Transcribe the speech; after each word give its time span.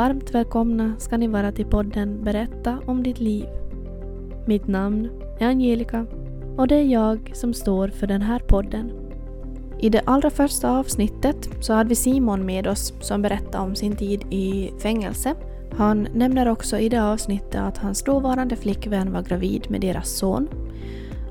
varmt 0.00 0.34
välkomna 0.34 0.94
ska 0.98 1.16
ni 1.16 1.28
vara 1.28 1.52
till 1.52 1.66
podden 1.66 2.24
Berätta 2.24 2.78
om 2.86 3.02
ditt 3.02 3.20
liv. 3.20 3.46
Mitt 4.46 4.68
namn 4.68 5.10
är 5.38 5.46
Angelica 5.46 6.06
och 6.56 6.68
det 6.68 6.74
är 6.74 6.84
jag 6.84 7.30
som 7.34 7.54
står 7.54 7.88
för 7.88 8.06
den 8.06 8.22
här 8.22 8.38
podden. 8.38 8.92
I 9.78 9.88
det 9.88 10.02
allra 10.04 10.30
första 10.30 10.70
avsnittet 10.70 11.48
så 11.60 11.72
hade 11.72 11.88
vi 11.88 11.94
Simon 11.94 12.46
med 12.46 12.66
oss 12.66 12.94
som 13.00 13.22
berättade 13.22 13.64
om 13.64 13.74
sin 13.74 13.96
tid 13.96 14.22
i 14.30 14.70
fängelse. 14.78 15.34
Han 15.72 16.08
nämner 16.14 16.48
också 16.48 16.78
i 16.78 16.88
det 16.88 17.04
avsnittet 17.04 17.60
att 17.60 17.78
hans 17.78 18.02
dåvarande 18.02 18.56
flickvän 18.56 19.12
var 19.12 19.22
gravid 19.22 19.66
med 19.70 19.80
deras 19.80 20.08
son. 20.10 20.48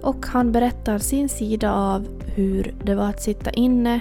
Och 0.02 0.25
han 0.25 0.52
berättar 0.52 0.97
sin 0.97 1.30
sida 1.30 1.73
av 1.73 2.08
hur 2.36 2.75
det 2.83 2.95
var 2.95 3.09
att 3.09 3.22
sitta 3.22 3.49
inne 3.49 3.99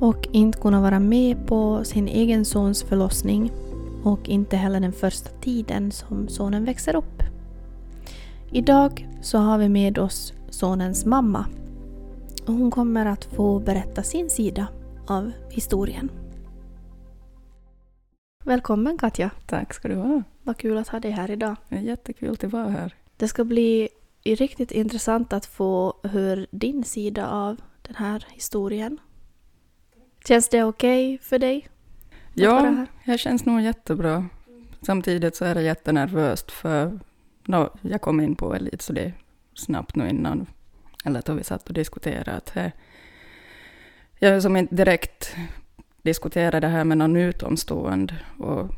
och 0.00 0.28
inte 0.32 0.58
kunna 0.58 0.80
vara 0.80 1.00
med 1.00 1.46
på 1.46 1.84
sin 1.84 2.08
egen 2.08 2.44
sons 2.44 2.82
förlossning 2.82 3.52
och 4.04 4.28
inte 4.28 4.56
heller 4.56 4.80
den 4.80 4.92
första 4.92 5.30
tiden 5.30 5.92
som 5.92 6.28
sonen 6.28 6.64
växer 6.64 6.96
upp. 6.96 7.22
Idag 8.52 9.08
så 9.22 9.38
har 9.38 9.58
vi 9.58 9.68
med 9.68 9.98
oss 9.98 10.32
sonens 10.50 11.04
mamma 11.04 11.46
och 12.46 12.54
hon 12.54 12.70
kommer 12.70 13.06
att 13.06 13.24
få 13.24 13.58
berätta 13.58 14.02
sin 14.02 14.30
sida 14.30 14.66
av 15.06 15.32
historien. 15.50 16.10
Välkommen 18.44 18.98
Katja! 18.98 19.30
Tack 19.46 19.74
ska 19.74 19.88
du 19.88 19.94
ha. 19.94 20.22
Vad 20.42 20.56
kul 20.56 20.78
att 20.78 20.88
ha 20.88 21.00
dig 21.00 21.10
här 21.10 21.30
idag. 21.30 21.56
Det 21.68 21.76
är 21.76 21.80
jättekul 21.80 22.30
att 22.30 22.44
vara 22.44 22.68
här. 22.68 22.94
Det 23.16 23.28
ska 23.28 23.44
bli 23.44 23.88
riktigt 24.24 24.72
intressant 24.72 25.32
att 25.32 25.46
få 25.46 25.94
höra 26.02 26.46
din 26.50 26.84
sida 26.84 27.30
av 27.30 27.60
den 27.82 27.94
här 27.94 28.26
historien. 28.30 28.98
Känns 30.24 30.48
det 30.48 30.64
okej 30.64 31.14
okay 31.14 31.18
för 31.18 31.38
dig? 31.38 31.68
Ja, 32.34 32.86
det 33.04 33.18
känns 33.18 33.44
nog 33.44 33.60
jättebra. 33.60 34.28
Samtidigt 34.82 35.36
så 35.36 35.44
är 35.44 35.54
det 35.54 35.62
jättenervöst 35.62 36.50
för 36.50 37.00
no, 37.44 37.70
jag 37.80 38.00
kom 38.00 38.20
in 38.20 38.34
på 38.34 38.54
Elit 38.54 38.82
så 38.82 38.92
det 38.92 39.02
är 39.02 39.12
snabbt 39.54 39.96
nu 39.96 40.08
innan, 40.08 40.46
eller 41.04 41.22
då 41.26 41.34
vi 41.34 41.44
satt 41.44 41.68
och 41.68 41.74
diskuterade 41.74 42.32
att 42.32 42.54
det, 42.54 42.72
jag 44.18 44.42
som 44.42 44.56
inte 44.56 44.74
direkt 44.74 45.36
diskuterade 46.02 46.60
det 46.60 46.68
här 46.68 46.84
med 46.84 46.98
någon 46.98 47.16
utomstående 47.16 48.14
och 48.38 48.68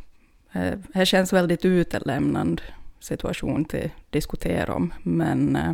det, 0.52 0.82
det 0.94 1.06
känns 1.06 1.32
väldigt 1.32 1.64
utelämnande 1.64 2.62
situation 3.00 3.64
till 3.64 3.90
diskutera 4.10 4.74
om, 4.74 4.94
men 5.02 5.56
eh, 5.56 5.72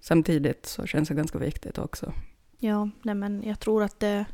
samtidigt 0.00 0.66
så 0.66 0.86
känns 0.86 1.08
det 1.08 1.14
ganska 1.14 1.38
viktigt 1.38 1.78
också. 1.78 2.12
Ja, 2.58 2.90
nej 3.02 3.14
men 3.14 3.42
jag 3.46 3.60
tror 3.60 3.82
att 3.82 4.00
det 4.00 4.24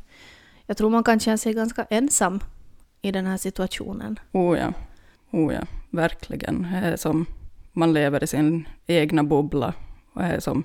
jag 0.67 0.77
tror 0.77 0.89
man 0.89 1.03
kan 1.03 1.19
känna 1.19 1.37
sig 1.37 1.53
ganska 1.53 1.83
ensam 1.83 2.39
i 3.01 3.11
den 3.11 3.25
här 3.25 3.37
situationen. 3.37 4.19
Oh 4.31 4.57
ja, 4.57 4.73
oh 5.31 5.53
ja 5.53 5.61
verkligen. 5.89 6.61
Det 6.61 6.77
är 6.77 6.97
som 6.97 7.25
man 7.73 7.93
lever 7.93 8.23
i 8.23 8.27
sin 8.27 8.67
egna 8.87 9.23
bubbla. 9.23 9.73
Och 10.13 10.21
det, 10.21 10.27
är 10.27 10.39
som, 10.39 10.63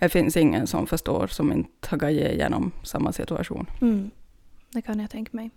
det 0.00 0.08
finns 0.08 0.36
ingen 0.36 0.66
som 0.66 0.86
förstår 0.86 1.26
som 1.26 1.52
inte 1.52 1.88
har 1.88 1.98
gått 1.98 2.10
igenom 2.10 2.72
samma 2.82 3.12
situation. 3.12 3.66
Mm, 3.80 4.10
det 4.72 4.82
kan 4.82 5.00
jag 5.00 5.10
tänka 5.10 5.30
mig. 5.36 5.50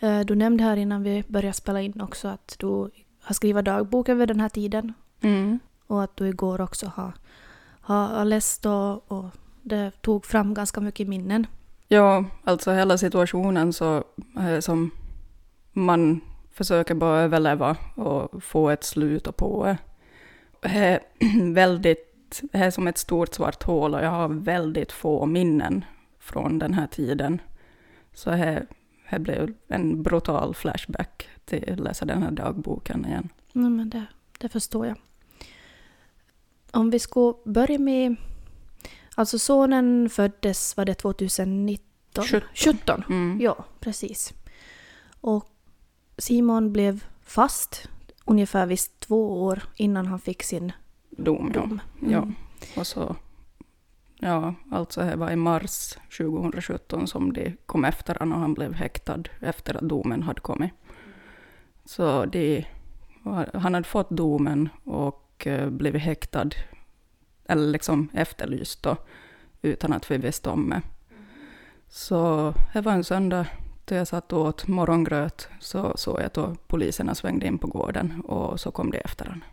Eh, 0.00 0.20
du 0.20 0.34
nämnde 0.34 0.64
här 0.64 0.76
innan 0.76 1.02
vi 1.02 1.24
började 1.28 1.52
spela 1.52 1.80
in 1.80 2.00
också 2.00 2.28
att 2.28 2.56
du 2.58 2.90
har 3.20 3.34
skrivit 3.34 3.64
dagbok 3.64 4.08
över 4.08 4.26
den 4.26 4.40
här 4.40 4.48
tiden. 4.48 4.92
Mm. 5.20 5.58
Och 5.86 6.02
att 6.02 6.16
du 6.16 6.28
igår 6.28 6.60
också 6.60 6.86
har, 6.86 7.12
har 7.80 8.24
läst 8.24 8.66
och, 8.66 9.12
och 9.12 9.24
det 9.62 9.90
tog 10.00 10.26
fram 10.26 10.54
ganska 10.54 10.80
mycket 10.80 11.08
minnen 11.08 11.46
Ja, 11.92 12.24
alltså 12.44 12.72
hela 12.72 12.98
situationen 12.98 13.72
så 13.72 14.04
eh, 14.38 14.60
som 14.60 14.90
man 15.72 16.20
försöker 16.52 16.94
bara 16.94 17.20
överleva 17.20 17.76
och 17.94 18.42
få 18.44 18.70
ett 18.70 18.84
slut 18.84 19.36
på. 19.36 19.76
Det 20.60 20.68
eh, 20.68 21.00
är 21.40 21.52
väldigt, 21.54 22.40
det 22.52 22.58
är 22.58 22.70
som 22.70 22.86
ett 22.86 22.98
stort 22.98 23.34
svart 23.34 23.62
hål 23.62 23.94
och 23.94 24.04
jag 24.04 24.10
har 24.10 24.28
väldigt 24.28 24.92
få 24.92 25.26
minnen 25.26 25.84
från 26.18 26.58
den 26.58 26.74
här 26.74 26.86
tiden. 26.86 27.40
Så 28.12 28.30
det, 28.30 28.66
här 29.04 29.18
blev 29.18 29.54
en 29.68 30.02
brutal 30.02 30.54
flashback 30.54 31.28
till 31.44 31.72
att 31.72 31.80
läsa 31.80 32.04
den 32.04 32.22
här 32.22 32.30
dagboken 32.30 33.06
igen. 33.06 33.28
Nej, 33.52 33.70
men 33.70 33.90
det, 33.90 34.04
det 34.38 34.48
förstår 34.48 34.86
jag. 34.86 34.96
Om 36.70 36.90
vi 36.90 36.98
ska 36.98 37.34
börja 37.44 37.78
med 37.78 38.16
Alltså 39.14 39.38
sonen 39.38 40.10
föddes, 40.10 40.76
var 40.76 40.84
det 40.84 40.94
2019? 40.94 42.24
17. 42.24 42.48
17. 42.54 43.04
Mm. 43.08 43.40
Ja, 43.40 43.64
precis. 43.80 44.34
Och 45.20 45.46
Simon 46.18 46.72
blev 46.72 47.04
fast 47.22 47.88
ungefär 48.24 48.66
vid 48.66 48.78
två 48.98 49.42
år 49.42 49.62
innan 49.76 50.06
han 50.06 50.18
fick 50.18 50.42
sin 50.42 50.72
dom. 51.10 51.52
dom. 51.52 51.80
Ja. 52.00 52.06
Mm. 52.06 52.12
ja. 52.12 52.80
Och 52.80 52.86
så, 52.86 53.16
ja, 54.18 54.54
alltså 54.70 55.00
det 55.00 55.16
var 55.16 55.30
i 55.30 55.36
mars 55.36 55.98
2017 56.18 57.06
som 57.06 57.32
de 57.32 57.56
kom 57.66 57.84
efter 57.84 58.14
honom 58.14 58.32
och 58.34 58.40
han 58.40 58.54
blev 58.54 58.74
häktad 58.74 59.22
efter 59.40 59.74
att 59.76 59.88
domen 59.88 60.22
hade 60.22 60.40
kommit. 60.40 60.72
Så 61.84 62.24
de, 62.24 62.64
han 63.54 63.74
hade 63.74 63.88
fått 63.88 64.10
domen 64.10 64.68
och 64.84 65.46
eh, 65.46 65.70
blivit 65.70 66.02
häktad 66.02 66.50
eller 67.46 67.68
liksom 67.68 68.08
efterlyst 68.12 68.82
då, 68.82 68.96
utan 69.62 69.92
att 69.92 70.10
vi 70.10 70.16
visste 70.16 70.50
om 70.50 70.70
det. 70.70 70.82
Så 71.88 72.54
det 72.72 72.80
var 72.80 72.92
en 72.92 73.04
söndag 73.04 73.46
då 73.84 73.94
jag 73.94 74.08
satt 74.08 74.32
och 74.32 74.40
åt 74.40 74.68
morgongröt, 74.68 75.48
så 75.60 75.92
såg 75.96 76.20
jag 76.20 76.38
att 76.38 76.68
poliserna 76.68 77.14
svängde 77.14 77.46
in 77.46 77.58
på 77.58 77.66
gården 77.66 78.20
och 78.20 78.60
så 78.60 78.70
kom 78.70 78.90
det 78.90 78.98
efter 78.98 79.24
honom. 79.24 79.44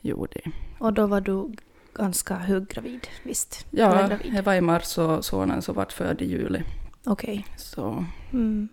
Jo, 0.00 0.26
det. 0.30 0.50
Och 0.78 0.92
då 0.92 1.06
var 1.06 1.20
du 1.20 1.52
ganska 1.94 2.34
höggravid, 2.34 3.06
visst? 3.22 3.66
Ja, 3.70 4.08
det 4.32 4.42
var 4.42 4.54
i 4.54 4.60
mars 4.60 4.98
och 4.98 5.24
sonen 5.24 5.62
så 5.62 5.72
vart 5.72 5.92
född 5.92 6.22
i 6.22 6.24
juli. 6.24 6.62
Okej. 7.04 7.38
Okay. 7.38 7.58
Så. 7.58 8.04
Mm. 8.32 8.68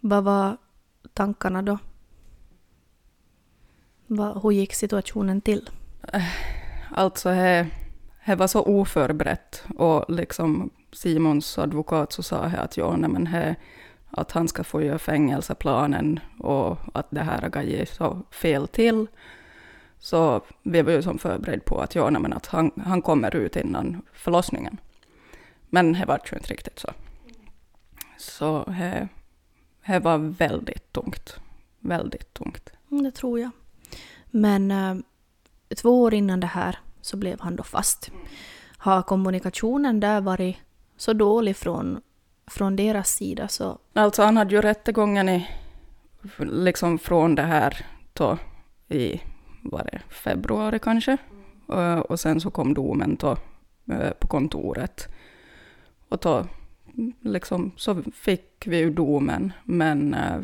Vad 0.00 0.24
var 0.24 0.56
tankarna 1.12 1.62
då? 1.62 1.78
hur 4.42 4.50
gick 4.50 4.74
situationen 4.74 5.40
till? 5.40 5.70
Alltså, 6.90 7.28
det, 7.28 8.34
var 8.36 8.46
så 8.46 8.62
oförberett. 8.62 9.64
Och 9.76 10.04
liksom 10.08 10.70
Simons 10.92 11.58
advokat 11.58 12.12
så 12.12 12.22
sa 12.22 12.36
att, 12.36 12.76
ja, 12.76 12.96
nej, 12.96 13.10
men 13.10 13.26
he, 13.26 13.54
att 14.10 14.32
han 14.32 14.48
ska 14.48 14.64
få 14.64 14.82
göra 14.82 14.98
fängelseplanen 14.98 16.20
och 16.38 16.78
att 16.94 17.06
det 17.10 17.20
här 17.20 17.42
har 17.42 17.48
gått 17.48 17.88
så 17.88 18.22
fel 18.30 18.68
till. 18.68 19.06
Så 19.98 20.40
vi 20.62 20.82
var 20.82 20.92
ju 20.92 21.02
som 21.02 21.18
förberedda 21.18 21.62
på 21.64 21.80
att, 21.80 21.94
ja, 21.94 22.10
nej, 22.10 22.22
men 22.22 22.32
att 22.32 22.46
han, 22.46 22.70
han 22.84 23.02
kommer 23.02 23.36
ut 23.36 23.56
innan 23.56 24.02
förlossningen. 24.12 24.80
Men 25.70 25.92
det 25.92 26.04
var 26.06 26.20
ju 26.30 26.36
inte 26.36 26.52
riktigt 26.52 26.78
så. 26.78 26.88
Så 28.18 28.64
det, 28.64 29.08
det 29.86 29.98
var 29.98 30.18
väldigt 30.18 30.92
tungt. 30.92 31.40
Väldigt 31.80 32.34
tungt. 32.34 32.70
Mm, 32.90 33.04
det 33.04 33.10
tror 33.10 33.40
jag. 33.40 33.50
Men 34.30 34.70
eh, 34.70 34.94
två 35.74 36.02
år 36.02 36.14
innan 36.14 36.40
det 36.40 36.46
här 36.46 36.78
så 37.00 37.16
blev 37.16 37.40
han 37.40 37.56
då 37.56 37.62
fast. 37.62 38.10
Har 38.78 39.02
kommunikationen 39.02 40.00
där 40.00 40.20
varit 40.20 40.56
så 40.96 41.12
dålig 41.12 41.56
från, 41.56 42.00
från 42.46 42.76
deras 42.76 43.10
sida 43.10 43.48
så... 43.48 43.78
Alltså 43.92 44.22
han 44.22 44.36
hade 44.36 44.54
ju 44.54 44.60
rättegången 44.60 45.28
i, 45.28 45.48
liksom 46.38 46.98
från 46.98 47.34
det 47.34 47.42
här 47.42 47.86
då 48.12 48.38
i, 48.88 49.20
var 49.62 49.88
det 49.92 50.00
februari 50.08 50.78
kanske? 50.78 51.16
Mm. 51.68 52.02
Och 52.02 52.20
sen 52.20 52.40
så 52.40 52.50
kom 52.50 52.74
domen 52.74 53.16
då 53.20 53.36
eh, 53.92 54.10
på 54.10 54.26
kontoret. 54.26 55.08
Och 56.08 56.18
då 56.18 56.46
liksom 57.20 57.72
så 57.76 58.02
fick 58.14 58.66
vi 58.66 58.78
ju 58.78 58.90
domen, 58.90 59.52
men 59.64 60.14
eh, 60.14 60.40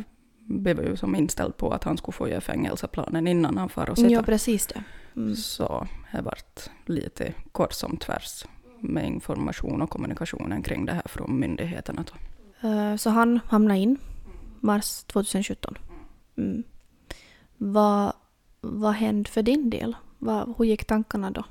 vi 0.48 0.72
var 0.72 0.82
ju 0.82 0.96
som 0.96 1.16
inställd 1.16 1.56
på 1.56 1.70
att 1.70 1.84
han 1.84 1.96
skulle 1.96 2.12
få 2.12 2.28
göra 2.28 2.40
fängelseplanen 2.40 3.26
innan 3.26 3.58
han 3.58 3.68
far 3.68 3.90
och 3.90 3.98
sitta. 3.98 4.10
Ja, 4.10 4.22
precis 4.22 4.66
det. 4.66 4.84
Mm. 5.16 5.36
Så 5.36 5.86
det 6.12 6.22
vart 6.22 6.70
lite 6.86 7.34
kort 7.52 7.72
som 7.72 7.96
tvärs 7.96 8.44
med 8.80 9.06
information 9.06 9.82
och 9.82 9.90
kommunikationen 9.90 10.62
kring 10.62 10.86
det 10.86 10.92
här 10.92 11.02
från 11.04 11.40
myndigheterna. 11.40 12.04
Uh, 12.64 12.96
så 12.96 13.10
han 13.10 13.40
hamnade 13.48 13.80
in 13.80 13.98
mars 14.60 15.04
2017. 15.04 15.78
Mm. 16.36 16.62
Vad, 17.56 18.12
vad 18.60 18.92
hände 18.92 19.30
för 19.30 19.42
din 19.42 19.70
del? 19.70 19.96
Vad, 20.18 20.54
hur 20.58 20.64
gick 20.64 20.84
tankarna 20.84 21.30
då? 21.30 21.44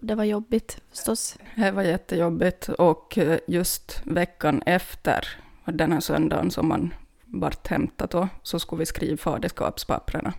Det 0.00 0.14
var 0.14 0.24
jobbigt 0.24 0.80
förstås. 0.90 1.38
Det 1.56 1.70
var 1.70 1.82
jättejobbigt 1.82 2.68
och 2.68 3.18
eh, 3.18 3.38
just 3.46 4.02
veckan 4.04 4.62
efter 4.66 5.28
den 5.64 5.92
här 5.92 6.00
söndagen 6.00 6.50
som 6.50 6.68
man 6.68 6.94
vart 7.24 7.66
hämtat 7.66 8.10
då, 8.10 8.28
så 8.42 8.58
skulle 8.58 8.78
vi 8.78 8.86
skriva 8.86 9.16
faderskapspapperna. 9.16 10.32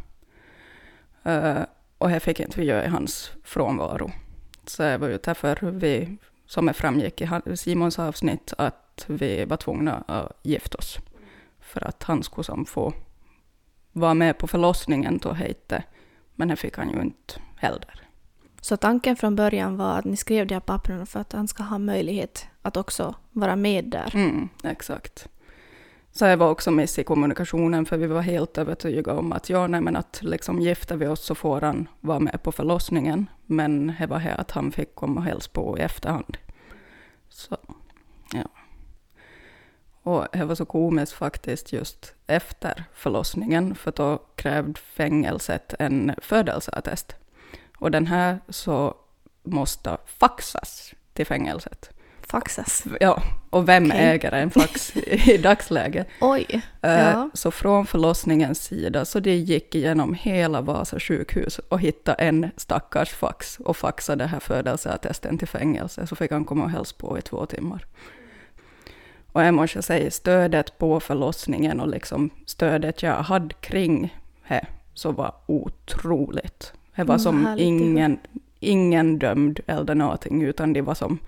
Uh, 1.27 1.63
och 2.05 2.11
här 2.11 2.19
fick 2.19 2.39
inte 2.39 2.59
vi 2.59 2.65
göra 2.65 2.85
i 2.85 2.87
hans 2.87 3.31
frånvaro. 3.43 4.11
Så 4.65 4.83
det 4.83 4.97
var 4.97 5.07
ju 5.07 5.19
därför 5.23 5.71
vi, 5.71 6.17
som 6.45 6.65
det 6.65 6.73
framgick 6.73 7.21
i 7.21 7.57
Simons 7.57 7.99
avsnitt, 7.99 8.53
att 8.57 9.05
vi 9.07 9.45
var 9.45 9.57
tvungna 9.57 10.03
att 10.07 10.39
gifta 10.43 10.77
oss. 10.77 10.97
för 11.59 11.87
att 11.87 12.03
han 12.03 12.23
skulle 12.23 12.43
som 12.43 12.65
få 12.65 12.93
vara 13.91 14.13
med 14.13 14.37
på 14.37 14.47
förlossningen 14.47 15.17
då 15.17 15.33
hette. 15.33 15.83
Men 16.35 16.47
det 16.47 16.55
fick 16.55 16.77
han 16.77 16.89
ju 16.89 17.01
inte 17.01 17.33
heller. 17.57 18.07
Så 18.61 18.77
tanken 18.77 19.15
från 19.15 19.35
början 19.35 19.77
var 19.77 19.99
att 19.99 20.05
ni 20.05 20.17
skrev 20.17 20.47
de 20.47 20.53
här 20.53 20.61
papperna 20.61 21.05
för 21.05 21.19
att 21.19 21.33
han 21.33 21.47
ska 21.47 21.63
ha 21.63 21.77
möjlighet 21.77 22.47
att 22.61 22.77
också 22.77 23.15
vara 23.31 23.55
med 23.55 23.85
där. 23.85 24.15
Mm, 24.15 24.49
exakt. 24.63 25.27
Så 26.17 26.25
jag 26.25 26.37
var 26.37 26.49
också 26.49 26.71
miss 26.71 26.99
i 26.99 27.03
kommunikationen, 27.03 27.85
för 27.85 27.97
vi 27.97 28.07
var 28.07 28.21
helt 28.21 28.57
övertygade 28.57 29.19
om 29.19 29.31
att 29.31 29.49
ja, 29.49 29.67
nej, 29.67 29.81
men 29.81 29.95
att 29.95 30.19
liksom 30.21 30.59
gifter 30.59 30.95
vi 30.95 31.07
oss 31.07 31.25
så 31.25 31.35
får 31.35 31.61
han 31.61 31.87
vara 32.01 32.19
med 32.19 32.43
på 32.43 32.51
förlossningen. 32.51 33.29
Men 33.45 33.93
det 33.99 34.07
var 34.07 34.17
här 34.17 34.41
att 34.41 34.51
han 34.51 34.71
fick 34.71 34.95
komma 34.95 35.19
och 35.19 35.25
hälsa 35.25 35.49
på 35.53 35.77
i 35.77 35.81
efterhand. 35.81 36.37
Så, 37.29 37.57
ja. 38.33 38.43
Och 40.03 40.27
det 40.31 40.45
var 40.45 40.55
så 40.55 40.65
komiskt 40.65 41.13
faktiskt 41.13 41.73
just 41.73 42.13
efter 42.27 42.83
förlossningen, 42.93 43.75
för 43.75 43.91
då 43.91 44.17
krävde 44.35 44.79
fängelset 44.79 45.73
en 45.79 46.15
födelseattest. 46.17 47.15
Och 47.77 47.91
den 47.91 48.07
här 48.07 48.39
så 48.49 48.95
måste 49.43 49.97
faxas 50.05 50.93
till 51.13 51.25
fängelset. 51.25 51.94
Faxas? 52.35 52.83
Ja, 52.99 53.23
och 53.49 53.69
vem 53.69 53.85
okay. 53.85 53.99
äger 53.99 54.31
en 54.31 54.49
fax 54.51 54.95
i 55.27 55.37
dagsläget? 55.37 56.07
Oj. 56.21 56.45
Uh, 56.51 56.61
ja. 56.91 57.29
Så 57.33 57.51
från 57.51 57.85
förlossningens 57.85 58.63
sida, 58.63 59.05
så 59.05 59.19
det 59.19 59.35
gick 59.35 59.75
igenom 59.75 60.13
hela 60.13 60.61
Vasa 60.61 60.99
sjukhus 60.99 61.59
och 61.59 61.79
hittade 61.79 62.23
en 62.23 62.49
stackars 62.57 63.09
fax 63.09 63.59
och 63.59 63.77
faxade 63.77 64.23
det 64.23 64.27
här 64.27 64.39
födelseattesten 64.39 65.37
till 65.37 65.47
fängelse, 65.47 66.07
så 66.07 66.15
fick 66.15 66.31
han 66.31 66.45
komma 66.45 66.63
och 66.63 66.69
hälsa 66.69 66.95
på 66.97 67.17
i 67.17 67.21
två 67.21 67.45
timmar. 67.45 67.85
Och 69.31 69.43
jag 69.43 69.53
måste 69.53 69.81
säga, 69.81 70.11
stödet 70.11 70.77
på 70.77 70.99
förlossningen 70.99 71.79
och 71.79 71.87
liksom 71.87 72.29
stödet 72.45 73.03
jag 73.03 73.15
hade 73.15 73.55
kring 73.55 74.17
det, 74.47 74.65
så 74.93 75.11
var 75.11 75.33
otroligt. 75.45 76.73
Det 76.95 77.03
var 77.03 77.17
som 77.17 77.55
ingen, 77.57 78.19
ingen 78.59 79.19
dömd 79.19 79.59
eller 79.67 79.95
någonting, 79.95 80.43
utan 80.43 80.73
det 80.73 80.81
var 80.81 80.95
som 80.95 81.19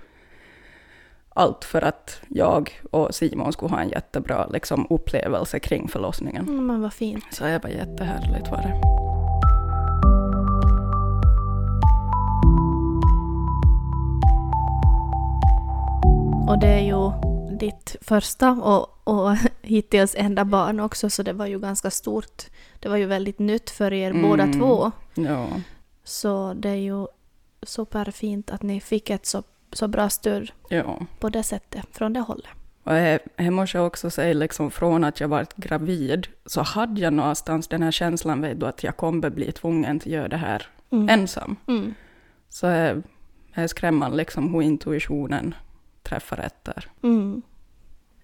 allt 1.37 1.63
för 1.63 1.81
att 1.81 2.21
jag 2.27 2.81
och 2.91 3.15
Simon 3.15 3.53
skulle 3.53 3.69
ha 3.69 3.81
en 3.81 3.89
jättebra 3.89 4.47
liksom, 4.47 4.87
upplevelse 4.89 5.59
kring 5.59 5.87
förlossningen. 5.87 6.47
Mm, 6.47 6.67
men 6.67 6.81
vad 6.81 6.93
fint. 6.93 7.25
Så 7.31 7.43
det 7.43 7.59
var 7.63 7.69
jättehärligt 7.69 8.51
var 8.51 8.57
det. 8.57 8.81
Och 16.51 16.59
det 16.59 16.67
är 16.67 16.81
ju 16.81 17.11
ditt 17.57 17.95
första 18.01 18.51
och, 18.51 19.07
och 19.07 19.35
hittills 19.61 20.15
enda 20.17 20.45
barn 20.45 20.79
också, 20.79 21.09
så 21.09 21.23
det 21.23 21.33
var 21.33 21.45
ju 21.45 21.59
ganska 21.59 21.91
stort. 21.91 22.43
Det 22.79 22.89
var 22.89 22.97
ju 22.97 23.05
väldigt 23.05 23.39
nytt 23.39 23.69
för 23.69 23.93
er 23.93 24.11
mm. 24.11 24.29
båda 24.29 24.53
två. 24.53 24.91
Ja. 25.15 25.47
Så 26.03 26.53
det 26.53 26.69
är 26.69 26.75
ju 26.75 27.07
superfint 27.61 28.51
att 28.51 28.63
ni 28.63 28.81
fick 28.81 29.09
ett 29.09 29.25
så, 29.25 29.43
så 29.71 29.87
bra 29.87 30.09
stöd 30.09 30.51
ja. 30.69 31.05
på 31.19 31.29
det 31.29 31.43
sättet, 31.43 31.85
från 31.91 32.13
det 32.13 32.19
hållet. 32.19 32.49
Och 32.83 32.95
jag, 32.95 33.19
jag 33.35 33.53
måste 33.53 33.79
också 33.79 34.09
säga, 34.09 34.33
liksom, 34.33 34.71
från 34.71 35.03
att 35.03 35.19
jag 35.19 35.27
var 35.27 35.47
gravid, 35.55 36.27
så 36.45 36.61
hade 36.61 37.01
jag 37.01 37.13
någonstans 37.13 37.67
den 37.67 37.83
här 37.83 37.91
känslan 37.91 38.41
vid 38.41 38.63
att 38.63 38.83
jag 38.83 38.97
kommer 38.97 39.29
bli 39.29 39.51
tvungen 39.51 39.97
att 39.97 40.05
göra 40.05 40.27
det 40.27 40.37
här 40.37 40.67
mm. 40.89 41.09
ensam. 41.09 41.55
Mm. 41.67 41.93
Så 42.49 42.65
jag, 42.65 43.03
jag 43.53 43.63
är 43.63 43.67
skrämmande 43.67 44.17
liksom, 44.17 44.53
hur 44.53 44.61
intuitionen 44.61 45.55
träffar 46.03 46.37
rätt 46.37 46.63
där. 46.63 46.91
Mm. 47.03 47.41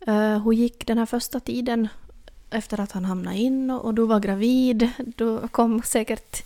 Uh, 0.08 0.44
hur 0.44 0.52
gick 0.52 0.88
den 0.88 0.98
här 0.98 1.06
första 1.06 1.40
tiden 1.40 1.88
efter 2.50 2.80
att 2.80 2.92
han 2.92 3.06
hamnade 3.06 3.38
in 3.38 3.72
och, 3.72 3.86
och 3.86 3.94
du 3.94 4.06
var 4.06 4.20
gravid? 4.20 4.90
Du 4.98 5.48
kom 5.48 5.82
säkert 5.82 6.46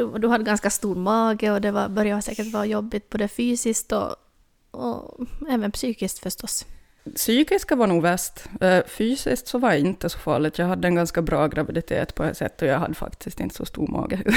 du, 0.00 0.18
du 0.18 0.28
hade 0.28 0.44
ganska 0.44 0.70
stor 0.70 0.94
mage 0.94 1.50
och 1.50 1.60
det 1.60 1.70
var, 1.70 1.88
började 1.88 2.22
säkert 2.22 2.52
vara 2.52 2.66
jobbigt 2.66 3.10
både 3.10 3.28
fysiskt 3.28 3.92
och, 3.92 4.16
och 4.70 5.26
även 5.50 5.72
psykiskt 5.72 6.18
förstås. 6.18 6.66
Psykiska 7.14 7.76
var 7.76 7.86
nog 7.86 8.02
värst. 8.02 8.44
Eh, 8.60 8.84
fysiskt 8.86 9.48
så 9.48 9.58
var 9.58 9.70
det 9.70 9.78
inte 9.78 10.08
så 10.08 10.18
farligt. 10.18 10.58
Jag 10.58 10.66
hade 10.66 10.88
en 10.88 10.94
ganska 10.94 11.22
bra 11.22 11.46
graviditet 11.46 12.14
på 12.14 12.24
ett 12.24 12.36
sätt 12.36 12.62
och 12.62 12.68
jag 12.68 12.78
hade 12.78 12.94
faktiskt 12.94 13.40
inte 13.40 13.54
så 13.54 13.64
stor 13.64 13.86
mage. 13.86 14.22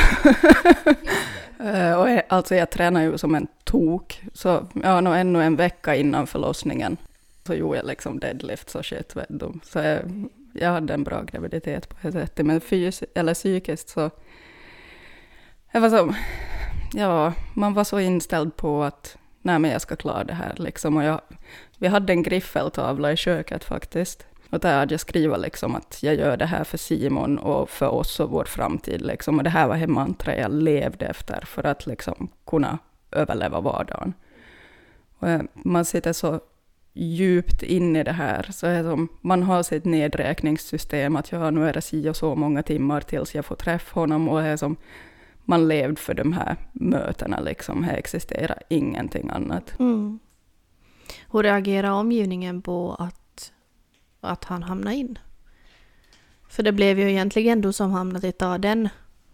Eh, 1.59 1.93
och 1.93 2.09
jag, 2.09 2.23
alltså 2.29 2.55
jag 2.55 2.69
tränade 2.69 3.05
ju 3.05 3.17
som 3.17 3.35
en 3.35 3.47
tok. 3.63 4.21
Så 4.33 4.67
ja, 4.83 5.01
nog 5.01 5.15
ännu 5.15 5.43
en 5.43 5.55
vecka 5.55 5.95
innan 5.95 6.27
förlossningen 6.27 6.97
så 7.47 7.53
gjorde 7.53 7.77
jag 7.77 7.85
liksom 7.85 8.19
deadlifts 8.19 8.75
och 8.75 8.85
shit. 8.85 9.15
Så 9.63 9.79
jag, 9.79 10.29
jag 10.53 10.69
hade 10.69 10.93
en 10.93 11.03
bra 11.03 11.21
graviditet 11.21 11.89
på 11.89 12.07
ett 12.07 12.13
sätt. 12.13 12.45
Men 12.45 12.61
fys 12.61 13.03
eller 13.15 13.33
psykiskt 13.33 13.89
så 13.89 14.11
jag 15.73 15.81
var 15.81 15.89
så, 15.89 16.15
ja, 16.93 17.33
man 17.53 17.73
var 17.73 17.83
så 17.83 17.99
inställd 17.99 18.55
på 18.55 18.83
att 18.83 19.17
nej 19.41 19.59
men 19.59 19.71
jag 19.71 19.81
ska 19.81 19.95
klara 19.95 20.23
det 20.23 20.33
här 20.33 20.53
liksom. 20.57 20.97
Och 20.97 21.03
jag, 21.03 21.21
vi 21.77 21.87
hade 21.87 22.13
en 22.13 22.23
griffeltavla 22.23 23.11
i 23.11 23.17
köket 23.17 23.63
faktiskt. 23.63 24.25
Och 24.49 24.59
där 24.59 24.79
hade 24.79 24.93
jag 24.93 24.99
skrivit 24.99 25.39
liksom 25.39 25.75
att 25.75 26.03
jag 26.03 26.15
gör 26.15 26.37
det 26.37 26.45
här 26.45 26.63
för 26.63 26.77
Simon 26.77 27.37
och 27.37 27.69
för 27.69 27.87
oss 27.87 28.19
och 28.19 28.29
vår 28.29 28.45
framtid. 28.45 29.01
Liksom. 29.01 29.37
Och 29.37 29.43
det 29.43 29.49
här 29.49 29.67
var 29.67 29.77
det 29.77 29.87
mantra 29.87 30.37
jag 30.37 30.51
levde 30.51 31.05
efter 31.05 31.45
för 31.45 31.65
att 31.65 31.85
liksom 31.85 32.29
kunna 32.47 32.77
överleva 33.11 33.61
vardagen. 33.61 34.13
Och 35.19 35.29
eh, 35.29 35.41
man 35.53 35.85
sitter 35.85 36.13
så 36.13 36.39
djupt 36.93 37.63
in 37.63 37.95
i 37.95 38.03
det 38.03 38.11
här. 38.11 38.49
Så 38.51 38.67
är 38.67 38.83
som, 38.83 39.07
man 39.21 39.43
har 39.43 39.63
sitt 39.63 39.85
nedräkningssystem, 39.85 41.15
att 41.15 41.31
ja, 41.31 41.49
nu 41.51 41.69
är 41.69 41.73
det 41.73 41.81
si 41.81 42.09
och 42.09 42.15
så 42.15 42.35
många 42.35 42.63
timmar 42.63 43.01
tills 43.01 43.35
jag 43.35 43.45
får 43.45 43.55
träffa 43.55 43.99
honom. 43.99 44.29
Och 44.29 44.41
är 44.41 44.57
som, 44.57 44.75
man 45.45 45.67
levde 45.67 46.01
för 46.01 46.13
de 46.13 46.33
här 46.33 46.55
mötena, 46.73 47.39
liksom. 47.39 47.83
Här 47.83 47.97
existerar 47.97 48.59
ingenting 48.69 49.29
annat. 49.29 49.79
Mm. 49.79 50.19
Hur 51.31 51.43
reagerar 51.43 51.91
omgivningen 51.91 52.61
på 52.61 52.95
att, 52.99 53.53
att 54.21 54.43
han 54.43 54.63
hamnade 54.63 54.95
in? 54.95 55.19
För 56.49 56.63
det 56.63 56.71
blev 56.71 56.99
ju 56.99 57.11
egentligen 57.11 57.61
du 57.61 57.73
som 57.73 57.91
hamnade 57.91 58.29
att 58.29 58.37
ta 58.37 58.57
den, 58.57 58.89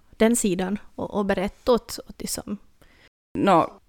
den 0.09 0.35
sidan 0.35 0.77
och, 0.95 1.13
och 1.13 1.25
berätta 1.25 1.71
åt, 1.71 1.99
åt 2.09 2.21
liksom. 2.21 2.57
No, 3.37 3.81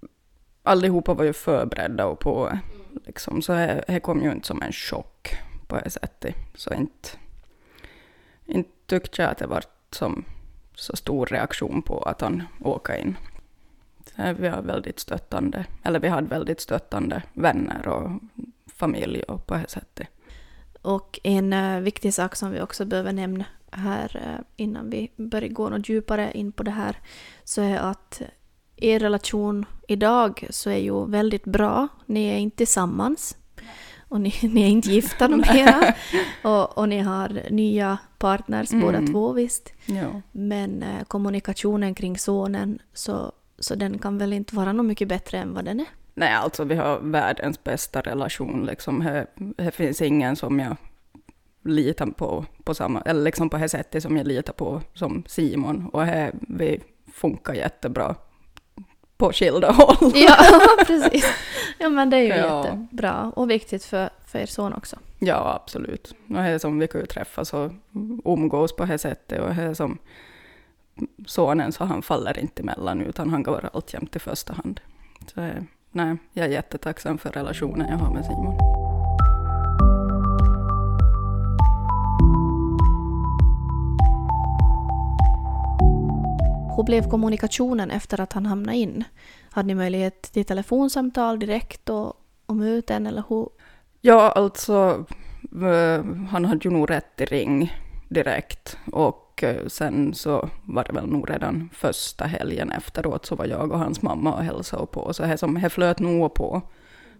allihopa 0.62 1.14
var 1.14 1.24
ju 1.24 1.32
förberedda 1.32 2.06
och 2.06 2.18
på 2.18 2.58
liksom, 3.06 3.42
så 3.42 3.52
det 3.86 4.00
kom 4.02 4.22
ju 4.22 4.32
inte 4.32 4.46
som 4.46 4.62
en 4.62 4.72
chock 4.72 5.36
på 5.66 5.76
det 5.76 5.90
sättet. 5.90 6.34
Så 6.54 6.74
inte, 6.74 7.08
inte 8.46 8.70
tyckte 8.86 9.22
jag 9.22 9.30
att 9.30 9.38
det 9.38 9.46
var 9.46 9.64
som 9.90 10.24
så 10.80 10.96
stor 10.96 11.26
reaktion 11.26 11.82
på 11.82 12.02
att 12.02 12.20
han 12.20 12.42
åker 12.60 12.96
in. 12.96 13.16
Vi 14.38 14.48
har 14.48 14.62
väldigt 14.62 15.00
stöttande, 15.00 15.64
eller 15.82 16.00
vi 16.00 16.08
hade 16.08 16.26
väldigt 16.26 16.60
stöttande 16.60 17.22
vänner 17.32 17.88
och 17.88 18.10
familj 18.74 19.22
och 19.22 19.46
på 19.46 19.54
det 19.54 19.68
sättet. 19.68 20.08
Och 20.82 21.20
en 21.22 21.52
eh, 21.52 21.80
viktig 21.80 22.14
sak 22.14 22.36
som 22.36 22.50
vi 22.50 22.60
också 22.60 22.84
behöver 22.84 23.12
nämna 23.12 23.44
här 23.70 24.22
eh, 24.24 24.44
innan 24.56 24.90
vi 24.90 25.10
börjar 25.16 25.48
gå 25.48 25.68
något 25.68 25.88
djupare 25.88 26.32
in 26.34 26.52
på 26.52 26.62
det 26.62 26.70
här 26.70 26.96
så 27.44 27.62
är 27.62 27.78
att 27.78 28.22
er 28.76 28.98
relation 28.98 29.64
idag 29.88 30.46
så 30.50 30.70
är 30.70 30.78
ju 30.78 31.06
väldigt 31.06 31.44
bra. 31.44 31.88
Ni 32.06 32.28
är 32.28 32.38
inte 32.38 32.56
tillsammans 32.56 33.36
och 34.10 34.20
ni, 34.20 34.34
ni 34.42 34.62
är 34.62 34.68
inte 34.68 34.90
gifta 34.90 35.28
mera. 35.28 35.94
och, 36.42 36.78
och 36.78 36.88
ni 36.88 36.98
har 36.98 37.50
nya 37.50 37.98
partners 38.18 38.72
mm. 38.72 38.86
båda 38.86 39.06
två 39.12 39.32
visst. 39.32 39.72
Ja. 39.86 40.22
Men 40.32 40.82
eh, 40.82 41.04
kommunikationen 41.08 41.94
kring 41.94 42.18
sonen 42.18 42.78
så, 42.92 43.32
så 43.58 43.74
den 43.74 43.98
kan 43.98 44.18
väl 44.18 44.32
inte 44.32 44.56
vara 44.56 44.72
något 44.72 44.86
mycket 44.86 45.08
bättre 45.08 45.38
än 45.38 45.54
vad 45.54 45.64
den 45.64 45.80
är. 45.80 45.86
Nej, 46.14 46.34
alltså 46.34 46.64
vi 46.64 46.74
har 46.74 47.00
världens 47.00 47.64
bästa 47.64 48.00
relation. 48.00 48.66
Liksom. 48.66 49.00
Här, 49.00 49.26
här 49.58 49.70
finns 49.70 50.02
ingen 50.02 50.36
som 50.36 50.60
jag 50.60 50.76
litar 51.64 52.06
på, 52.06 52.44
på 52.64 52.74
samma, 52.74 53.00
eller 53.00 53.22
liksom 53.22 53.50
på 53.50 53.56
det 53.56 53.68
sättet 53.68 54.02
som 54.02 54.16
jag 54.16 54.26
litar 54.26 54.52
på 54.52 54.80
som 54.94 55.22
Simon. 55.26 55.86
Och 55.92 56.04
här, 56.04 56.32
vi 56.48 56.80
funkar 57.12 57.54
jättebra 57.54 58.14
på 59.20 59.32
skilda 59.32 59.72
håll. 59.72 60.12
Ja, 60.14 60.36
precis. 60.86 61.24
Ja, 61.78 61.88
men 61.88 62.10
det 62.10 62.16
är 62.16 62.22
ju 62.22 62.28
ja. 62.28 62.66
jättebra 62.66 63.32
och 63.36 63.50
viktigt 63.50 63.84
för, 63.84 64.10
för 64.26 64.38
er 64.38 64.46
son 64.46 64.72
också. 64.72 64.96
Ja, 65.18 65.60
absolut. 65.62 66.14
Och 66.28 66.34
det 66.34 66.40
är 66.40 66.58
som 66.58 66.78
vi 66.78 66.88
kan 66.88 67.00
ju 67.00 67.06
träffas 67.06 67.54
och 67.54 67.72
umgås 68.24 68.76
på 68.76 68.84
det 68.84 68.98
sättet 68.98 69.40
och 69.40 69.54
det 69.54 69.62
är 69.62 69.74
som 69.74 69.98
sonen 71.26 71.72
så 71.72 71.84
han 71.84 72.02
faller 72.02 72.38
inte 72.38 72.62
emellan 72.62 73.00
utan 73.00 73.30
han 73.30 73.42
går 73.42 73.70
alltjämt 73.72 74.16
i 74.16 74.18
första 74.18 74.52
hand. 74.52 74.80
Så 75.34 75.50
nej, 75.92 76.16
jag 76.32 76.46
är 76.46 76.50
jättetacksam 76.50 77.18
för 77.18 77.30
relationen 77.30 77.88
jag 77.90 77.98
har 77.98 78.14
med 78.14 78.24
Simon. 78.24 78.79
Hur 86.80 86.84
blev 86.84 87.08
kommunikationen 87.08 87.90
efter 87.90 88.20
att 88.20 88.32
han 88.32 88.46
hamnade 88.46 88.78
in? 88.78 89.04
Hade 89.50 89.66
ni 89.66 89.74
möjlighet 89.74 90.22
till 90.22 90.44
telefonsamtal 90.44 91.38
direkt 91.38 91.88
och, 91.88 92.12
och 92.46 92.56
möten 92.56 93.06
eller 93.06 93.24
hur? 93.28 93.48
Ja, 94.00 94.30
alltså 94.30 95.04
eh, 95.64 96.04
han 96.30 96.44
hade 96.44 96.68
ju 96.68 96.70
nog 96.70 96.90
rätt 96.90 97.20
i 97.20 97.24
ring 97.24 97.72
direkt. 98.08 98.78
Och 98.92 99.44
eh, 99.44 99.66
sen 99.66 100.14
så 100.14 100.48
var 100.64 100.84
det 100.84 100.92
väl 100.92 101.06
nog 101.06 101.30
redan 101.30 101.70
första 101.72 102.24
helgen 102.24 102.70
efteråt 102.72 103.26
så 103.26 103.36
var 103.36 103.46
jag 103.46 103.72
och 103.72 103.78
hans 103.78 104.02
mamma 104.02 104.34
och 104.34 104.44
hälsade 104.44 104.86
på. 104.86 105.12
Så 105.12 105.22
det, 105.22 105.38
som, 105.38 105.54
det 105.54 105.70
flöt 105.70 105.98
nog 105.98 106.34
på. 106.34 106.62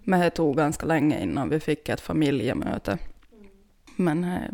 Men 0.05 0.21
det 0.21 0.31
tog 0.31 0.57
ganska 0.57 0.87
länge 0.87 1.23
innan 1.23 1.49
vi 1.49 1.61
fick 1.61 1.89
ett 1.89 2.01
familjemöte. 2.01 2.99
Men 3.97 4.25
här, 4.25 4.51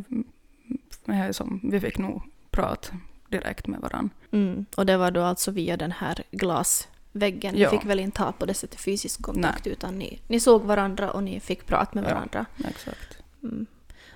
här 1.06 1.32
som, 1.32 1.60
vi 1.62 1.80
fick 1.80 1.98
nog 1.98 2.22
prata 2.50 2.96
direkt 3.40 3.66
med 3.66 3.80
varandra. 3.80 4.14
Mm. 4.30 4.66
Och 4.76 4.86
det 4.86 4.96
var 4.96 5.10
då 5.10 5.22
alltså 5.22 5.50
via 5.50 5.76
den 5.76 5.92
här 5.92 6.22
glasväggen? 6.30 7.54
Ni 7.54 7.60
Ja. 7.60 7.70
fick 7.70 7.84
väl 7.84 8.00
inte 8.00 8.22
ha 8.22 8.32
på 8.32 8.46
det 8.46 8.54
sättet 8.54 8.80
fysisk 8.80 9.22
kontakt 9.22 9.64
Nej. 9.64 9.72
utan 9.72 9.98
ni, 9.98 10.20
ni 10.28 10.40
såg 10.40 10.62
varandra 10.62 11.10
och 11.10 11.22
ni 11.24 11.40
fick 11.40 11.66
prata 11.66 11.90
med 11.94 12.04
Ja. 12.04 12.14
varandra? 12.14 12.46
Exakt. 12.68 13.18
Mm. 13.42 13.66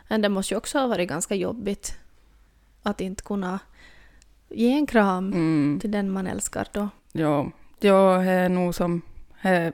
Men 0.08 0.22
det 0.22 0.28
måste 0.28 0.54
ju 0.54 0.58
också 0.58 0.78
ha 0.78 0.86
varit 0.86 1.08
ganska 1.08 1.34
jobbigt 1.34 1.98
att 2.82 3.00
inte 3.00 3.22
kunna 3.22 3.58
ge 4.48 4.72
en 4.72 4.86
kram 4.86 5.32
Mm. 5.32 5.78
till 5.80 5.90
den 5.90 6.10
man 6.10 6.26
älskar 6.26 6.68
då. 6.72 6.88
Ja, 7.12 7.50
ja 7.80 8.18
det 8.18 8.30
är 8.30 8.48
nog 8.48 8.74
som... 8.74 9.02
det- 9.42 9.72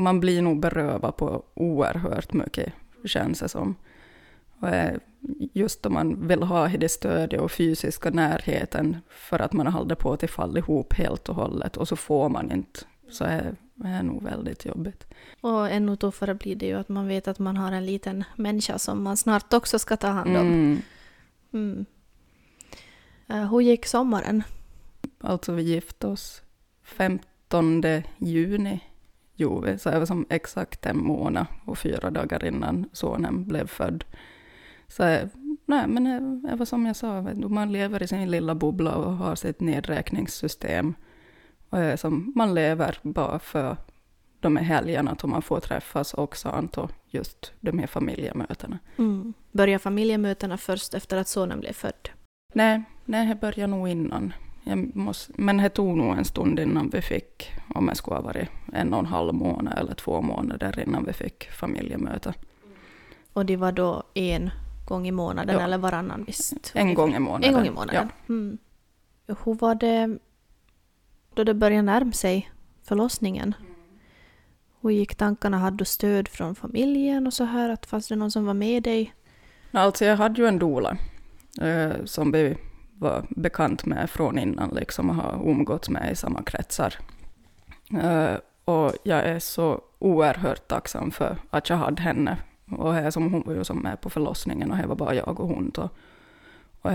man 0.00 0.20
blir 0.20 0.42
nog 0.42 0.60
berövad 0.60 1.16
på 1.16 1.42
oerhört 1.54 2.32
mycket, 2.32 2.72
känns 3.04 3.40
det 3.40 3.48
som. 3.48 3.74
Eh, 4.62 4.94
just 5.52 5.86
om 5.86 5.92
man 5.92 6.28
vill 6.28 6.42
ha 6.42 6.68
det 6.68 6.88
stödet 6.88 7.40
och 7.40 7.52
fysiska 7.52 8.10
närheten 8.10 8.96
för 9.08 9.38
att 9.38 9.52
man 9.52 9.66
håller 9.66 9.94
på 9.94 10.12
att 10.12 10.30
falla 10.30 10.58
ihop 10.58 10.92
helt 10.92 11.28
och 11.28 11.34
hållet 11.34 11.76
och 11.76 11.88
så 11.88 11.96
får 11.96 12.28
man 12.28 12.52
inte. 12.52 12.80
Så 13.10 13.24
är 13.24 13.54
det 13.74 13.88
är 13.88 14.02
nog 14.02 14.22
väldigt 14.22 14.64
jobbigt. 14.64 15.06
Och 15.40 15.70
ännu 15.70 15.96
tuffare 15.96 16.34
blir 16.34 16.56
det 16.56 16.66
ju 16.66 16.74
att 16.74 16.88
man 16.88 17.08
vet 17.08 17.28
att 17.28 17.38
man 17.38 17.56
har 17.56 17.72
en 17.72 17.86
liten 17.86 18.24
människa 18.36 18.78
som 18.78 19.02
man 19.02 19.16
snart 19.16 19.52
också 19.52 19.78
ska 19.78 19.96
ta 19.96 20.08
hand 20.08 20.36
om. 20.36 20.46
Mm. 20.46 20.82
Mm. 21.52 21.86
Eh, 23.26 23.50
hur 23.50 23.60
gick 23.60 23.86
sommaren? 23.86 24.42
Alltså 25.20 25.52
vi 25.52 25.62
gifte 25.62 26.06
oss 26.06 26.42
15 26.82 27.82
juni 28.18 28.80
gjorde 29.34 29.72
vi, 29.72 29.78
så 29.78 29.90
det 29.90 29.98
var 29.98 30.06
som 30.06 30.26
exakt 30.30 30.86
en 30.86 30.98
månad 30.98 31.46
och 31.64 31.78
fyra 31.78 32.10
dagar 32.10 32.44
innan 32.44 32.88
sonen 32.92 33.44
blev 33.44 33.66
född. 33.66 34.04
Så 34.88 35.02
nej, 35.66 35.86
men 35.86 36.04
det, 36.04 36.48
det 36.48 36.56
var 36.56 36.66
som 36.66 36.86
jag 36.86 36.96
sa, 36.96 37.22
man 37.34 37.72
lever 37.72 38.02
i 38.02 38.08
sin 38.08 38.30
lilla 38.30 38.54
bubbla 38.54 38.94
och 38.94 39.12
har 39.12 39.34
sitt 39.34 39.60
nedräkningssystem. 39.60 40.94
Och 41.70 41.78
det 41.78 41.96
som, 41.96 42.32
man 42.36 42.54
lever 42.54 42.98
bara 43.02 43.38
för 43.38 43.76
de 44.40 44.56
här 44.56 44.64
helgerna 44.64 45.16
då 45.20 45.28
man 45.28 45.42
får 45.42 45.60
träffas 45.60 46.14
och 46.14 46.36
och 46.76 46.90
just 47.06 47.52
de 47.60 47.78
här 47.78 47.86
familjemötena. 47.86 48.78
Mm. 48.98 49.34
Började 49.52 49.78
familjemötena 49.78 50.56
först 50.56 50.94
efter 50.94 51.16
att 51.16 51.28
sonen 51.28 51.60
blev 51.60 51.72
född? 51.72 52.08
Nej, 52.54 52.82
nej, 53.04 53.28
det 53.28 53.34
började 53.34 53.70
nog 53.70 53.88
innan. 53.88 54.32
Måste, 54.94 55.32
men 55.36 55.56
det 55.56 55.68
tog 55.68 55.96
nog 55.96 56.16
en 56.16 56.24
stund 56.24 56.60
innan 56.60 56.90
vi 56.90 57.02
fick, 57.02 57.50
om 57.74 57.88
jag 57.88 57.96
skulle 57.96 58.16
ha 58.16 58.22
varit 58.22 58.48
en 58.72 58.92
och 58.92 58.98
en 58.98 59.06
halv 59.06 59.34
månad 59.34 59.78
eller 59.78 59.94
två 59.94 60.22
månader 60.22 60.84
innan 60.86 61.04
vi 61.04 61.12
fick 61.12 61.50
familjemöte. 61.50 62.34
Och 63.32 63.46
det 63.46 63.56
var 63.56 63.72
då 63.72 64.02
en 64.14 64.50
gång 64.88 65.08
i 65.08 65.12
månaden 65.12 65.56
Ja. 65.56 65.62
eller 65.62 65.78
varannan 65.78 66.24
visst? 66.24 66.72
En 66.74 66.94
gång 66.94 67.14
i 67.14 67.18
månaden. 67.18 67.48
En 67.48 67.54
gång 67.54 67.66
i 67.66 67.70
månaden. 67.70 68.08
Mm. 68.28 68.58
Hur 69.44 69.54
var 69.54 69.74
det 69.74 70.18
då 71.34 71.44
det 71.44 71.54
började 71.54 71.82
närma 71.82 72.12
sig 72.12 72.50
förlossningen? 72.82 73.54
Hur 74.80 74.90
gick 74.90 75.14
tankarna? 75.14 75.58
Hade 75.58 75.76
du 75.76 75.84
stöd 75.84 76.28
från 76.28 76.54
familjen 76.54 77.26
och 77.26 77.32
så 77.34 77.44
här? 77.44 77.70
Att 77.70 77.86
fanns 77.86 78.08
det 78.08 78.16
någon 78.16 78.30
som 78.30 78.46
var 78.46 78.54
med 78.54 78.82
dig? 78.82 79.14
Ja. 79.70 79.80
Alltså 79.80 80.04
jag 80.04 80.16
hade 80.16 80.40
ju 80.42 80.48
en 80.48 80.58
doula 80.58 80.96
eh, 81.60 82.04
som 82.04 82.32
vi 82.32 82.56
var 82.98 83.26
bekant 83.30 83.86
med 83.86 84.10
från 84.10 84.38
innan, 84.38 84.70
liksom 84.70 85.10
och 85.10 85.16
har 85.16 85.50
umgåtts 85.50 85.90
med 85.90 86.12
i 86.12 86.16
samma 86.16 86.42
kretsar. 86.42 86.94
Eh, 88.02 88.34
och 88.64 88.92
jag 89.02 89.18
är 89.24 89.38
så 89.38 89.80
oerhört 89.98 90.68
tacksam 90.68 91.10
för 91.10 91.36
att 91.50 91.68
jag 91.70 91.76
hade 91.76 92.02
henne. 92.02 92.36
Och 92.70 92.92
det 92.92 93.00
är 93.00 93.10
som 93.10 93.32
hon 93.32 93.42
var 93.46 93.54
ju 93.54 93.64
som 93.64 93.78
med 93.78 94.00
på 94.00 94.10
förlossningen 94.10 94.70
och 94.70 94.76
det 94.76 94.86
var 94.86 94.96
bara 94.96 95.14
jag 95.14 95.40
och 95.40 95.48
hon. 95.48 95.70
Då. 95.74 95.88
Och 96.82 96.92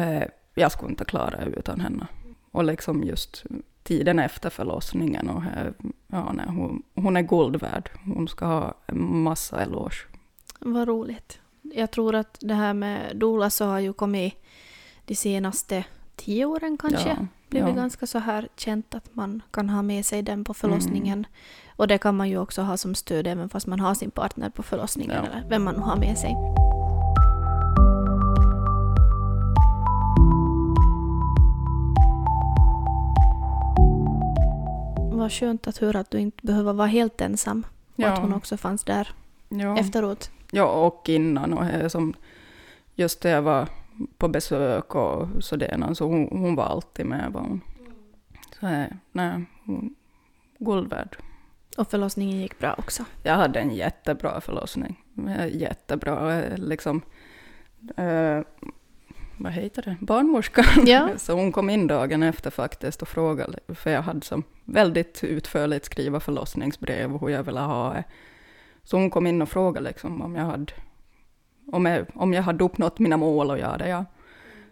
jag 0.53 0.71
skulle 0.71 0.89
inte 0.89 1.05
klara 1.05 1.45
det 1.45 1.51
utan 1.59 1.79
henne. 1.79 2.07
Och 2.51 2.63
liksom 2.63 3.03
just 3.03 3.43
tiden 3.83 4.19
efter 4.19 4.49
förlossningen. 4.49 5.29
Och 5.29 5.41
det, 5.41 5.73
ja, 6.07 6.31
nej, 6.33 6.45
hon, 6.47 6.83
hon 6.95 7.17
är 7.17 7.21
guld 7.21 7.55
värd. 7.55 7.89
Hon 8.05 8.27
ska 8.27 8.45
ha 8.45 8.73
en 8.85 9.21
massa 9.23 9.61
eloge. 9.61 10.07
Vad 10.59 10.87
roligt. 10.87 11.39
Jag 11.61 11.91
tror 11.91 12.15
att 12.15 12.37
det 12.41 12.53
här 12.53 12.73
med 12.73 13.17
doula 13.17 13.49
så 13.49 13.65
har 13.65 13.79
ju 13.79 13.93
kommit 13.93 14.33
de 15.05 15.15
senaste 15.15 15.85
tio 16.15 16.45
åren 16.45 16.77
kanske. 16.77 17.09
Ja, 17.09 17.27
blivit 17.53 17.75
ja. 17.75 17.81
ganska 17.81 18.07
så 18.07 18.19
här 18.19 18.47
känt 18.55 18.95
att 18.95 19.15
man 19.15 19.41
kan 19.51 19.69
ha 19.69 19.81
med 19.81 20.05
sig 20.05 20.21
den 20.21 20.43
på 20.43 20.53
förlossningen. 20.53 21.27
Och 21.75 21.87
det 21.87 21.97
kan 21.97 22.17
man 22.17 22.29
ju 22.29 22.37
också 22.37 22.61
ha 22.61 22.77
som 22.77 22.95
stöd 22.95 23.27
även 23.27 23.49
fast 23.49 23.67
man 23.67 23.79
har 23.79 23.93
sin 23.93 24.11
partner 24.11 24.49
på 24.49 24.63
förlossningen 24.63 25.15
Ja. 25.23 25.29
eller 25.31 25.49
vem 25.49 25.63
man 25.63 25.75
nu 25.75 25.81
har 25.81 25.95
med 25.95 26.17
sig. 26.17 26.35
Vad 35.17 35.31
skönt 35.31 35.67
att 35.67 35.77
höra 35.77 35.99
att 35.99 36.11
du 36.11 36.19
inte 36.19 36.45
behöver 36.45 36.73
vara 36.73 36.87
helt 36.87 37.21
ensam 37.21 37.65
och 37.95 38.03
att 38.03 38.19
hon 38.19 38.33
också 38.33 38.57
fanns 38.57 38.83
där 38.83 39.07
efteråt. 39.79 40.31
Ja, 40.51 40.65
och 40.65 41.09
innan. 41.09 41.53
Och 41.53 41.65
det 41.65 41.89
som 41.89 42.13
just 42.95 43.21
det 43.21 43.29
jag 43.29 43.41
var 43.41 43.67
på 44.17 44.27
besök 44.27 44.95
och 44.95 45.27
sådär, 45.39 45.93
så 45.93 46.05
hon, 46.07 46.27
hon 46.31 46.55
var 46.55 46.63
alltid 46.65 47.05
med. 47.05 47.31
Var 47.31 47.41
hon. 47.41 47.61
Så 48.59 48.85
nej, 49.11 49.45
hon, 49.65 49.95
guld 50.59 50.89
värd. 50.89 51.17
Och 51.77 51.87
förlossningen 51.91 52.41
gick 52.41 52.59
bra 52.59 52.75
också. 52.77 53.05
Jag 53.23 53.33
hade 53.35 53.59
en 53.59 53.75
jättebra 53.75 54.41
förlossning. 54.41 55.03
Eh, 55.27 55.55
Jättebra. 55.55 56.33
eh, 56.43 56.57
Liksom, 56.57 57.01
eh, 57.97 58.39
vad 59.37 59.51
heter 59.51 59.81
det? 59.81 59.97
Barnmorskan. 60.01 60.85
Ja. 60.85 61.09
Så 61.17 61.33
hon 61.33 61.51
kom 61.51 61.69
in 61.69 61.87
dagen 61.87 62.23
efter 62.23 62.51
faktiskt 62.51 63.01
och 63.01 63.07
frågade, 63.07 63.59
för 63.75 63.89
jag 63.91 64.01
hade 64.01 64.21
som 64.25 64.43
väldigt 64.65 65.23
utförligt 65.23 65.85
skriva 65.85 66.19
förlossningsbrev 66.19 67.15
och 67.15 67.21
hur 67.21 67.29
jag 67.29 67.43
ville 67.43 67.59
ha 67.59 67.93
det. 67.93 68.03
Så 68.83 68.97
hon 68.97 69.09
kom 69.09 69.27
in 69.27 69.41
och 69.41 69.49
frågade 69.49 69.87
liksom 69.87 70.21
om 70.21 70.35
jag 70.35 70.45
hade, 70.45 70.73
om 71.71 71.85
jag, 71.85 72.05
om 72.15 72.33
jag 72.33 72.43
hade 72.43 72.63
uppnått 72.63 72.99
mina 72.99 73.17
mål 73.17 73.51
och 73.51 73.59
ja, 73.59 73.77
det 73.77 73.87
ja. 73.87 74.05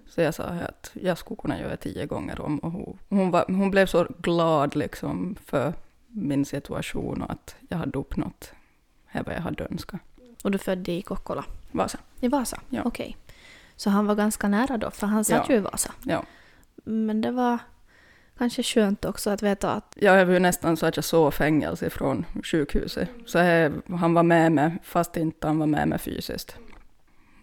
Så 0.07 0.21
jag 0.21 0.33
sa 0.33 0.43
att 0.43 0.91
jag 0.93 1.17
skulle 1.17 1.37
kunna 1.41 1.59
göra 1.59 1.77
tio 1.77 2.05
gånger 2.05 2.41
om 2.41 2.59
och 2.59 2.71
hon, 2.71 2.97
hon, 3.09 3.31
var, 3.31 3.45
hon 3.47 3.71
blev 3.71 3.85
så 3.85 4.07
glad 4.17 4.75
liksom 4.75 5.35
för 5.45 5.73
min 6.07 6.45
situation 6.45 7.21
och 7.21 7.31
att 7.31 7.55
jag 7.69 7.77
hade 7.77 7.99
uppnått 7.99 8.51
det 9.13 9.23
vad 9.25 9.35
jag 9.35 9.41
hade 9.41 9.63
önskat. 9.65 10.01
Och 10.43 10.51
du 10.51 10.57
födde 10.57 10.91
i 10.91 11.01
Kokkola. 11.01 11.45
Vasa. 11.71 11.97
I 12.19 12.27
Vasa? 12.27 12.59
Ja. 12.69 12.81
Okej. 12.85 13.17
Så 13.75 13.89
han 13.89 14.05
var 14.05 14.15
ganska 14.15 14.47
nära 14.47 14.77
då, 14.77 14.91
för 14.91 15.07
han 15.07 15.25
satt 15.25 15.45
Ja. 15.49 15.53
ju 15.53 15.59
i 15.59 15.61
Vasa. 15.61 15.91
Ja. 16.03 16.23
Men 16.83 17.21
det 17.21 17.31
var 17.31 17.57
kanske 18.37 18.63
skönt 18.63 19.05
också 19.05 19.29
att 19.29 19.43
veta 19.43 19.71
att 19.71 19.97
Jag 19.99 20.25
var 20.25 20.33
ju 20.33 20.39
nästan 20.39 20.77
så 20.77 20.85
att 20.85 20.95
jag 20.95 21.05
såg 21.05 21.33
fängelse 21.33 21.89
från 21.89 22.25
sjukhuset. 22.43 23.09
Så 23.25 23.37
jag, 23.37 23.71
han 23.99 24.13
var 24.13 24.23
med 24.23 24.51
mig, 24.51 24.77
fast 24.83 25.17
inte 25.17 25.47
han 25.47 25.59
var 25.59 25.67
med 25.67 25.87
mig 25.87 25.99
fysiskt. 25.99 26.55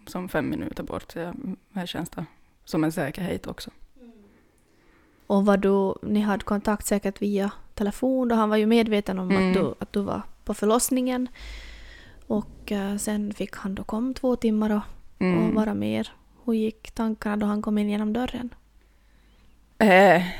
Som 0.09 0.29
fem 0.29 0.49
minuter 0.49 0.83
bort. 0.83 1.11
Så 1.11 1.33
här 1.73 1.85
känns 1.85 2.09
det 2.09 2.25
som 2.65 2.83
en 2.83 2.91
säkerhet 2.91 3.47
också. 3.47 3.69
Och 5.27 5.45
var 5.45 5.57
du, 5.57 5.93
ni 6.09 6.19
hade 6.19 6.43
kontakt 6.43 6.85
säkert 6.85 7.21
via 7.21 7.51
telefon 7.73 8.27
då 8.27 8.35
han 8.35 8.49
var 8.49 8.57
ju 8.57 8.65
medveten 8.65 9.19
om 9.19 9.31
Mm. 9.31 9.47
att, 9.47 9.53
du, 9.53 9.73
att 9.79 9.93
du 9.93 10.01
var 10.01 10.21
på 10.43 10.53
förlossningen. 10.53 11.27
Och 12.27 12.71
eh, 12.71 12.97
sen 12.97 13.33
fick 13.33 13.55
han 13.55 13.75
då 13.75 13.83
komma 13.83 14.13
två 14.13 14.35
timmar 14.35 14.69
och, 14.69 14.75
och 14.77 15.21
Mm. 15.21 15.55
vara 15.55 15.73
med 15.73 15.99
er. 15.99 16.11
Hur 16.45 16.53
gick 16.53 16.91
tankarna 16.91 17.37
då 17.37 17.45
han 17.45 17.61
kom 17.61 17.77
in 17.77 17.89
genom 17.89 18.13
dörren? 18.13 18.53
är 19.77 20.35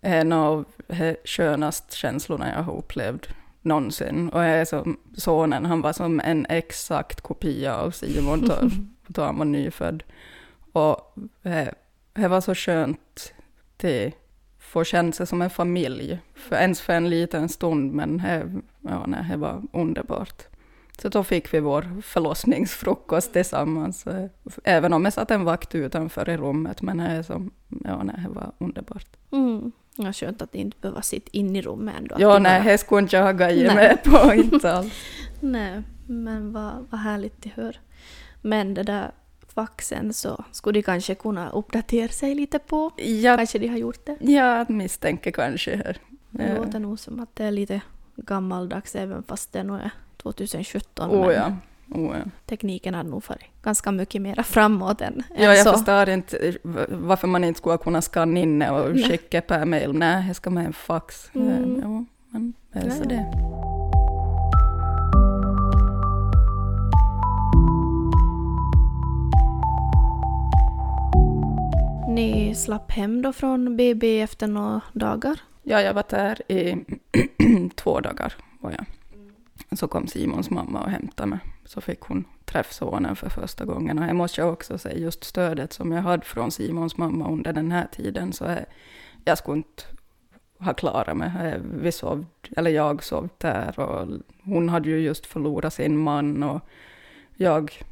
en 0.00 0.32
av 0.32 0.64
de 0.86 1.16
skönaste 1.24 1.96
känslorna 1.96 2.52
jag 2.52 2.62
har 2.62 2.76
upplevt 2.76 3.28
någonsin. 3.62 4.28
Och 4.28 4.40
jag 4.40 4.48
är 4.50 4.64
som 4.64 4.96
sonen, 5.16 5.64
han 5.64 5.80
var 5.80 5.92
som 5.92 6.20
en 6.20 6.46
exakt 6.48 7.20
kopia 7.20 7.76
av 7.76 7.90
Simon 7.90 8.50
då 9.06 9.22
han 9.22 9.38
var 9.38 9.44
nyfödd. 9.44 10.02
Och 10.72 11.14
det, 11.42 11.74
det 12.12 12.28
var 12.28 12.40
så 12.40 12.54
skönt 12.54 13.32
att 13.78 14.12
få 14.58 14.84
känna 14.84 15.12
sig 15.12 15.26
som 15.26 15.42
en 15.42 15.50
familj, 15.50 16.18
för 16.34 16.56
ens 16.56 16.80
för 16.80 16.92
en 16.92 17.08
liten 17.10 17.48
stund, 17.48 17.92
men 17.92 18.18
det, 18.18 18.52
ja, 18.80 19.04
nej, 19.06 19.24
det 19.30 19.36
var 19.36 19.62
underbart. 19.72 20.42
Så 20.98 21.08
då 21.08 21.24
fick 21.24 21.54
vi 21.54 21.60
vår 21.60 22.02
förlossningsfrukost 22.02 23.32
tillsammans, 23.32 24.06
eh, 24.06 24.26
även 24.64 24.92
om 24.92 25.04
jag 25.04 25.12
satt 25.12 25.30
en 25.30 25.44
vakt 25.44 25.74
utanför 25.74 26.28
i 26.28 26.36
rummet, 26.36 26.82
men 26.82 26.96
det, 26.96 27.04
är 27.04 27.22
som, 27.22 27.50
ja, 27.84 28.02
nej, 28.02 28.16
det 28.22 28.28
var 28.28 28.52
underbart. 28.58 29.06
Mm. 29.32 29.72
Ja, 29.96 30.12
skönt 30.12 30.42
att 30.42 30.52
ni 30.52 30.60
inte 30.60 30.76
behöver 30.80 31.00
sitta 31.00 31.28
in 31.32 31.56
i 31.56 31.62
rummet 31.62 31.94
ändå. 31.98 32.16
Ja, 32.18 32.38
nej, 32.38 32.60
bara- 32.60 32.72
det 32.72 32.78
skulle 32.78 33.00
inte 33.00 33.16
jag 33.16 33.22
ha 33.24 33.32
Nej. 33.32 33.74
med 33.74 33.98
på, 34.04 34.34
inte 34.34 34.72
alls. 34.72 34.92
Nej, 35.40 35.82
men 36.06 36.52
vad, 36.52 36.86
vad 36.90 37.00
härligt 37.00 37.46
att 37.46 37.52
höra. 37.52 37.76
Men 38.46 38.74
det 38.74 38.82
där 38.82 39.10
faxen 39.54 40.12
så 40.12 40.44
skulle 40.52 40.78
de 40.78 40.82
kanske 40.82 41.14
kunna 41.14 41.50
uppdatera 41.50 42.08
sig 42.08 42.34
lite 42.34 42.58
på. 42.58 42.90
Jag, 42.96 43.38
Kanske 43.38 43.58
de 43.58 43.68
har 43.68 43.76
gjort 43.78 44.06
det. 44.06 44.16
jag 44.32 44.70
misstänker 44.70 45.30
kanske 45.30 45.76
här. 45.76 45.96
Det 46.30 46.42
Eh, 46.42 46.56
låter 46.64 46.78
nog 46.78 46.98
som 46.98 47.20
att 47.20 47.36
det 47.36 47.44
är 47.44 47.50
lite 47.50 47.80
gammaldags 48.16 48.94
även 48.94 49.22
fast 49.22 49.52
det 49.52 49.62
nog 49.62 49.76
är 49.76 49.90
2017. 50.16 51.10
Oh 51.10 51.32
ja. 51.32 51.52
Oh, 51.90 52.16
ja. 52.18 52.30
tekniken 52.46 52.94
hade 52.94 53.10
nog 53.10 53.24
farit 53.24 53.44
ganska 53.62 53.92
mycket 53.92 54.22
mera 54.22 54.42
framåt 54.42 55.00
än, 55.00 55.22
Ja, 55.30 55.50
än 55.50 55.56
jag 55.56 55.66
så. 55.66 55.72
förstår 55.72 56.08
inte 56.08 56.56
varför 56.88 57.28
man 57.28 57.44
inte 57.44 57.58
skulle 57.58 57.78
kunna 57.78 58.02
skanna 58.02 58.40
in 58.40 58.62
och 58.62 58.96
skicka 58.96 59.40
per 59.40 59.64
mail. 59.64 59.92
Nej, 59.92 60.24
jag 60.26 60.36
ska 60.36 60.50
med 60.50 60.66
en 60.66 60.72
fax. 60.72 61.30
Mm. 61.34 61.80
Jo, 61.82 62.06
men 62.30 62.54
är 62.72 62.84
Ja, 62.84 62.90
så 62.90 63.02
ja. 63.02 63.08
det. 63.08 63.75
Ni 72.16 72.54
slapp 72.54 72.90
hem 72.92 73.22
då 73.22 73.32
från 73.32 73.76
BB 73.76 74.20
efter 74.20 74.46
några 74.46 74.80
dagar. 74.92 75.40
Ja, 75.62 75.80
jag 75.80 75.94
var 75.94 76.04
där 76.08 76.52
i 76.52 76.84
två 77.74 78.00
dagar. 78.00 78.34
Var 78.60 78.70
jag. 78.70 78.86
Så 79.78 79.88
kom 79.88 80.06
Simons 80.06 80.50
mamma 80.50 80.80
och 80.80 80.90
hämtade 80.90 81.28
mig. 81.28 81.38
Så 81.64 81.80
fick 81.80 82.00
hon 82.00 82.24
träffa 82.44 82.72
sonen 82.72 83.16
för 83.16 83.28
första 83.28 83.64
gången. 83.64 83.98
Och 83.98 84.04
jag 84.04 84.16
måste 84.16 84.40
jag 84.40 84.52
också 84.52 84.78
säga, 84.78 84.98
just 84.98 85.24
stödet 85.24 85.72
som 85.72 85.92
jag 85.92 86.02
hade 86.02 86.24
från 86.24 86.50
Simons 86.50 86.96
mamma 86.96 87.28
under 87.30 87.52
den 87.52 87.72
här 87.72 87.86
tiden, 87.92 88.32
så 88.32 88.44
är, 88.44 88.66
jag 89.24 89.38
skulle 89.38 89.56
inte 89.56 89.82
ha 90.58 90.74
klarat 90.74 91.16
mig. 91.16 91.30
Eh, 91.42 91.60
vi 91.80 91.92
sov, 91.92 92.26
eller 92.56 92.70
jag 92.70 93.04
sov 93.04 93.28
där 93.38 93.80
och 93.80 94.08
hon 94.42 94.68
hade 94.68 94.88
ju 94.88 95.00
just 95.00 95.26
förlorat 95.26 95.74
sin 95.74 95.96
man 95.96 96.42
och 96.42 96.60
jag 97.34 97.82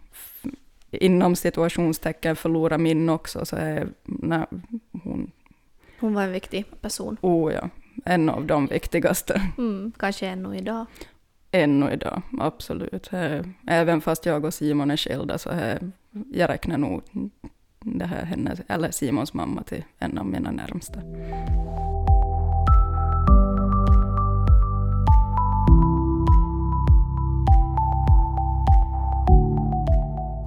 inom 1.01 1.37
situationstecken 1.37 2.37
förlorade 2.37 2.83
min 2.83 3.09
också. 3.09 3.45
Så 3.47 3.57
är, 3.57 3.89
nej, 4.05 4.47
hon, 5.05 5.31
Hon 6.01 6.15
var 6.15 6.23
en 6.23 6.33
viktig 6.33 6.65
person. 6.81 7.17
oh 7.21 7.53
ja, 7.53 7.69
en 8.05 8.29
av 8.29 8.45
de 8.47 8.67
viktigaste. 8.67 9.43
Mm, 9.59 9.93
kanske 9.97 10.27
ännu 10.27 10.57
idag. 10.57 10.87
Ännu 11.51 11.93
idag, 11.93 12.23
absolut. 12.41 13.13
Eh, 13.13 13.41
Även 13.67 14.01
fast 14.01 14.27
jag 14.27 14.45
och 14.45 14.55
Simon 14.55 14.91
är 14.91 14.97
skilda 14.97 15.39
så 15.39 15.51
är, 15.51 15.91
jag 16.33 16.51
räknar 16.51 16.79
nog 16.79 17.03
det 17.81 18.05
här 18.07 18.25
hennes, 18.25 18.61
eller 18.69 18.91
Simons 18.91 19.35
mamma 19.35 19.63
till 19.63 19.85
en 19.99 20.19
av 20.19 20.27
mina 20.27 20.51
närmsta. 20.51 21.01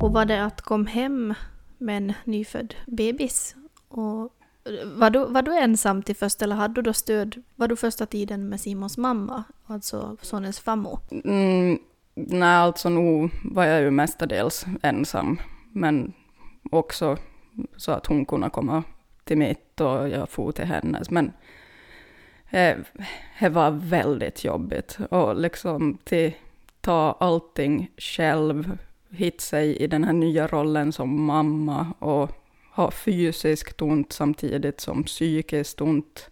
Hur 0.07 0.13
var 0.13 0.25
det 0.25 0.43
att 0.43 0.61
komma 0.61 0.89
hem 0.89 1.33
med 1.77 1.97
en 1.97 2.13
nyfödd 2.23 2.75
bebis? 2.85 3.55
Och 3.87 4.33
var, 4.95 5.09
du, 5.09 5.25
var 5.25 5.41
du 5.41 5.57
ensam 5.57 6.03
till 6.03 6.15
först 6.15 6.41
eller 6.41 6.55
hade 6.55 6.73
du 6.73 6.81
då 6.81 6.93
stöd? 6.93 7.43
Var 7.55 7.67
du 7.67 7.75
första 7.75 8.05
tiden 8.05 8.49
med 8.49 8.61
Simons 8.61 8.97
mamma, 8.97 9.43
alltså 9.65 10.17
sonens 10.21 10.59
fammo? 10.59 10.99
Mm, 11.23 11.79
nej, 12.13 12.55
alltså 12.55 12.89
nu 12.89 13.29
var 13.43 13.65
jag 13.65 13.81
ju 13.81 13.91
mestadels 13.91 14.65
ensam, 14.81 15.39
men 15.71 16.13
också 16.71 17.17
så 17.77 17.91
att 17.91 18.05
hon 18.05 18.25
kunde 18.25 18.49
komma 18.49 18.83
till 19.23 19.37
mitt 19.37 19.81
och 19.81 20.09
jag 20.09 20.29
for 20.29 20.51
till 20.51 20.65
hennes. 20.65 21.09
Men 21.09 21.31
eh, 22.49 22.77
det 23.39 23.49
var 23.49 23.71
väldigt 23.71 24.43
jobbigt 24.43 24.97
och 25.09 25.35
liksom 25.35 25.97
till 26.03 26.33
ta 26.81 27.17
allting 27.19 27.91
själv, 27.97 28.77
hitta 29.11 29.41
sig 29.41 29.75
i 29.77 29.87
den 29.87 30.03
här 30.03 30.13
nya 30.13 30.47
rollen 30.47 30.91
som 30.91 31.21
mamma 31.25 31.93
och 31.99 32.31
ha 32.73 32.91
fysiskt 32.91 33.81
ont 33.81 34.13
samtidigt 34.13 34.81
som 34.81 35.03
psykiskt 35.03 35.81
ont. 35.81 36.29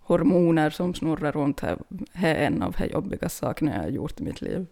Hormoner 0.00 0.70
som 0.70 0.94
snurrar 0.94 1.32
runt, 1.32 1.56
det 1.60 1.76
är 2.12 2.34
en 2.34 2.62
av 2.62 2.74
de 2.78 2.86
jobbigaste 2.86 3.38
sakerna 3.38 3.74
jag 3.74 3.82
har 3.82 3.88
gjort 3.88 4.20
i 4.20 4.22
mitt 4.22 4.40
liv. 4.40 4.66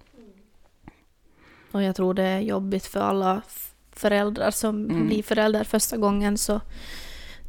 Och 1.73 1.83
jag 1.83 1.97
tror 1.97 2.15
det 2.15 2.23
är 2.23 2.41
jobbigt 2.41 2.87
för 2.87 3.01
alla 3.01 3.43
föräldrar 3.93 4.51
som 4.51 4.91
Mm. 4.91 5.07
blir 5.07 5.23
föräldrar 5.23 5.65
första 5.65 5.97
gången 5.97 6.39
så 6.39 6.61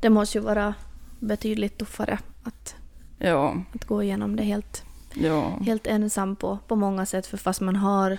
det 0.02 0.10
måste 0.10 0.38
ju 0.38 0.44
vara 0.44 0.74
betydligt 1.20 1.78
tuffare 1.78 2.20
att, 2.44 2.76
Ja, 3.20 3.64
att 3.74 3.86
gå 3.86 4.04
igenom 4.04 4.36
det 4.36 4.44
helt, 4.44 4.84
ja, 5.14 5.60
helt 5.66 5.88
ensam 5.88 6.36
på, 6.36 6.60
på 6.68 6.76
många 6.76 7.06
sätt. 7.06 7.28
För 7.28 7.38
fast 7.38 7.62
man 7.62 7.76
har 7.76 8.18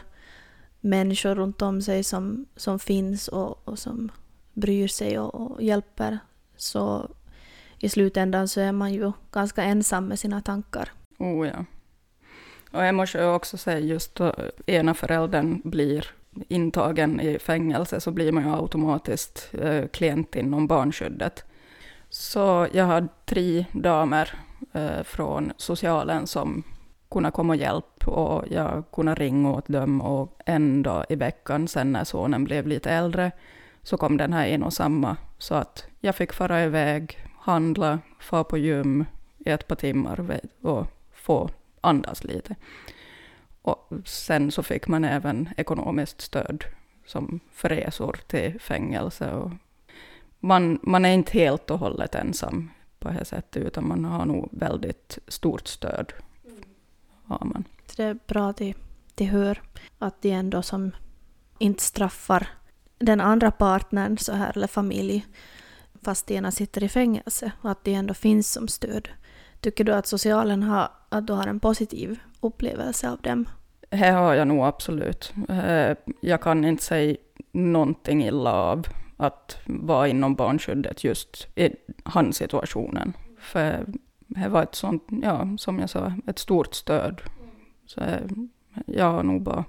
människor 0.81 1.35
runt 1.35 1.63
om 1.63 1.83
sig 1.83 2.05
som, 2.05 2.47
som 2.57 2.79
finns 2.79 3.29
och, 3.29 3.69
och 3.69 3.79
som 3.79 4.13
bryr 4.53 4.89
sig 4.89 5.19
och, 5.19 5.35
och 5.35 5.63
hjälper 5.63 6.19
så 6.57 7.11
i 7.79 7.89
slutändan 7.89 8.49
så 8.49 8.61
är 8.61 8.73
man 8.73 8.93
ju 8.93 9.13
ganska 9.33 9.63
ensam 9.63 10.07
med 10.07 10.19
sina 10.19 10.41
tankar. 10.41 10.93
oh 11.19 11.49
ja. 11.49 11.65
Och 12.71 12.85
jag 12.85 12.95
måste 12.95 13.27
också 13.27 13.57
säga 13.57 13.79
just 13.79 14.15
då 14.15 14.35
ena 14.67 14.95
föräldern 14.95 15.61
blir 15.65 16.07
intagen 16.49 17.21
i 17.21 17.39
fängelse 17.39 18.01
så 18.01 18.11
blir 18.11 18.33
man 18.33 18.45
ju 18.45 18.55
automatiskt 18.55 19.51
eh, 19.53 19.87
klient 19.87 20.37
inom 20.37 20.67
barnskyddet. 20.67 21.45
Så 22.09 22.69
jag 22.73 22.85
har 22.85 23.09
tre 23.25 23.65
damer 23.73 24.39
eh, 24.73 25.03
från 25.03 25.53
socialen 25.57 26.27
som 26.27 26.63
kunna 27.11 27.31
komma 27.31 27.53
och 27.53 27.57
hjälpa 27.57 28.11
och 28.11 28.45
jag 28.51 28.85
kunde 28.93 29.15
ringa 29.15 29.51
åt 29.51 29.69
dem 29.69 30.01
och 30.01 30.41
en 30.47 30.83
dag 30.83 31.05
i 31.09 31.17
veckan 31.17 31.69
sen 31.69 31.93
när 31.93 32.05
sonen 32.05 32.45
blev 32.45 32.67
lite 32.67 32.91
äldre 32.91 33.31
så 33.83 33.97
kom 33.97 34.17
den 34.17 34.33
här 34.33 34.47
en 34.47 34.63
och 34.63 34.73
samma 34.73 35.17
så 35.39 35.55
att 35.55 35.87
jag 36.01 36.15
fick 36.15 36.33
fara 36.33 36.65
iväg, 36.65 37.19
handla, 37.39 37.99
fara 38.21 38.45
på 38.45 38.59
gym 38.59 39.05
i 39.39 39.51
ett 39.51 39.67
par 39.67 39.77
timmar 39.77 40.41
och 40.63 40.87
få 41.13 41.49
andas 41.81 42.25
lite. 42.25 42.55
Och 43.63 43.93
sen 44.05 44.51
så 44.51 44.63
fick 44.63 44.89
man 44.89 45.05
även 45.05 45.49
ekonomiskt 45.57 46.21
stöd 46.21 46.65
som 47.07 47.41
för 47.53 47.69
resor 47.69 48.21
till 48.27 48.61
fängelse. 48.61 49.33
Och 49.33 49.51
man, 50.41 50.79
man 50.83 51.05
är 51.05 51.13
inte 51.13 51.39
helt 51.39 51.71
och 51.71 51.79
hållet 51.79 52.15
ensam 52.15 52.71
på 52.99 53.09
det 53.09 53.15
här 53.15 53.25
sättet, 53.25 53.63
utan 53.63 53.89
man 53.89 54.05
har 54.05 54.27
nog 54.27 54.49
väldigt 54.53 55.19
stort 55.29 55.69
stöd. 55.69 56.13
Har 57.29 57.45
man. 57.45 57.65
Det 57.97 58.03
är 58.03 58.19
bra 58.27 58.49
att 58.49 58.57
de, 58.57 58.75
de 59.15 59.25
hör 59.25 59.63
att 59.99 60.23
de 60.23 60.31
ändå 60.31 60.63
som 60.63 60.93
inte 61.59 61.83
straffar 61.83 62.49
den 62.99 63.21
andra 63.21 63.51
partnern 63.51 64.19
så 64.19 64.33
här, 64.33 64.53
eller 64.57 64.67
familj, 64.67 65.27
fast 66.03 66.27
de 66.27 66.35
ena 66.37 66.51
sitter 66.51 66.85
i 66.85 66.89
fängelse 66.89 67.53
och 67.63 67.71
att 67.71 67.85
de 67.85 67.95
ändå 67.95 68.15
finns 68.15 68.53
som 68.53 68.69
stöd. 68.69 69.09
Tycker 69.61 69.85
du 69.85 69.93
att 69.93 70.07
socialen 70.07 70.63
har, 70.63 70.89
att 71.09 71.27
du 71.27 71.33
har 71.33 71.47
en 71.47 71.61
positiv 71.61 72.19
upplevelse 72.41 73.11
av 73.11 73.21
dem? 73.21 73.49
Här 73.91 74.13
har 74.13 74.35
jag 74.35 74.49
nog 74.49 74.65
absolut. 74.65 75.33
Eh, 75.49 75.97
Jag 76.21 76.43
kan 76.43 76.65
inte 76.65 76.85
säga 76.85 77.17
någonting 77.53 78.25
illa 78.25 78.53
av 78.53 78.87
att 79.17 79.57
vara 79.67 80.09
inom 80.09 80.35
barnskyddet 80.35 81.05
just 81.05 81.47
i 81.55 81.71
hans 82.05 82.37
situationen. 82.37 83.13
För 83.39 83.87
det 84.29 84.49
var 84.49 84.63
ett 84.63 84.75
sånt, 84.75 85.05
ja, 85.23 85.49
som 85.59 85.79
jag 85.79 85.91
sa, 85.91 86.13
ett 86.27 86.39
stort 86.39 86.75
stöd. 86.75 87.21
Så 87.87 88.01
eh, 88.01 88.21
jag 88.87 89.13
har 89.13 89.23
nog 89.23 89.43
bara 89.43 89.65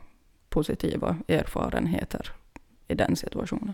positiva 0.50 1.18
erfarenheter 1.28 2.32
i 2.88 2.96
den 2.96 3.16
situationen. 3.16 3.74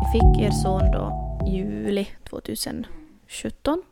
Ni 0.00 0.06
fick 0.12 0.40
er 0.46 0.50
son 0.50 0.90
då 0.90 1.38
juli 1.46 2.08
2017. 2.30 3.82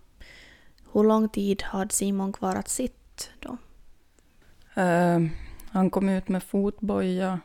Hur 0.92 1.04
lång 1.04 1.28
tid 1.28 1.62
hade 1.62 1.94
Simon 1.94 2.32
kvar 2.32 2.56
att 2.56 2.68
sitta 2.68 3.24
då? 3.40 3.56
Eh, 4.82 5.20
Han 5.70 5.90
kom 5.90 6.08
ut 6.08 6.28
med 6.28 6.42
fotboja 6.42 7.40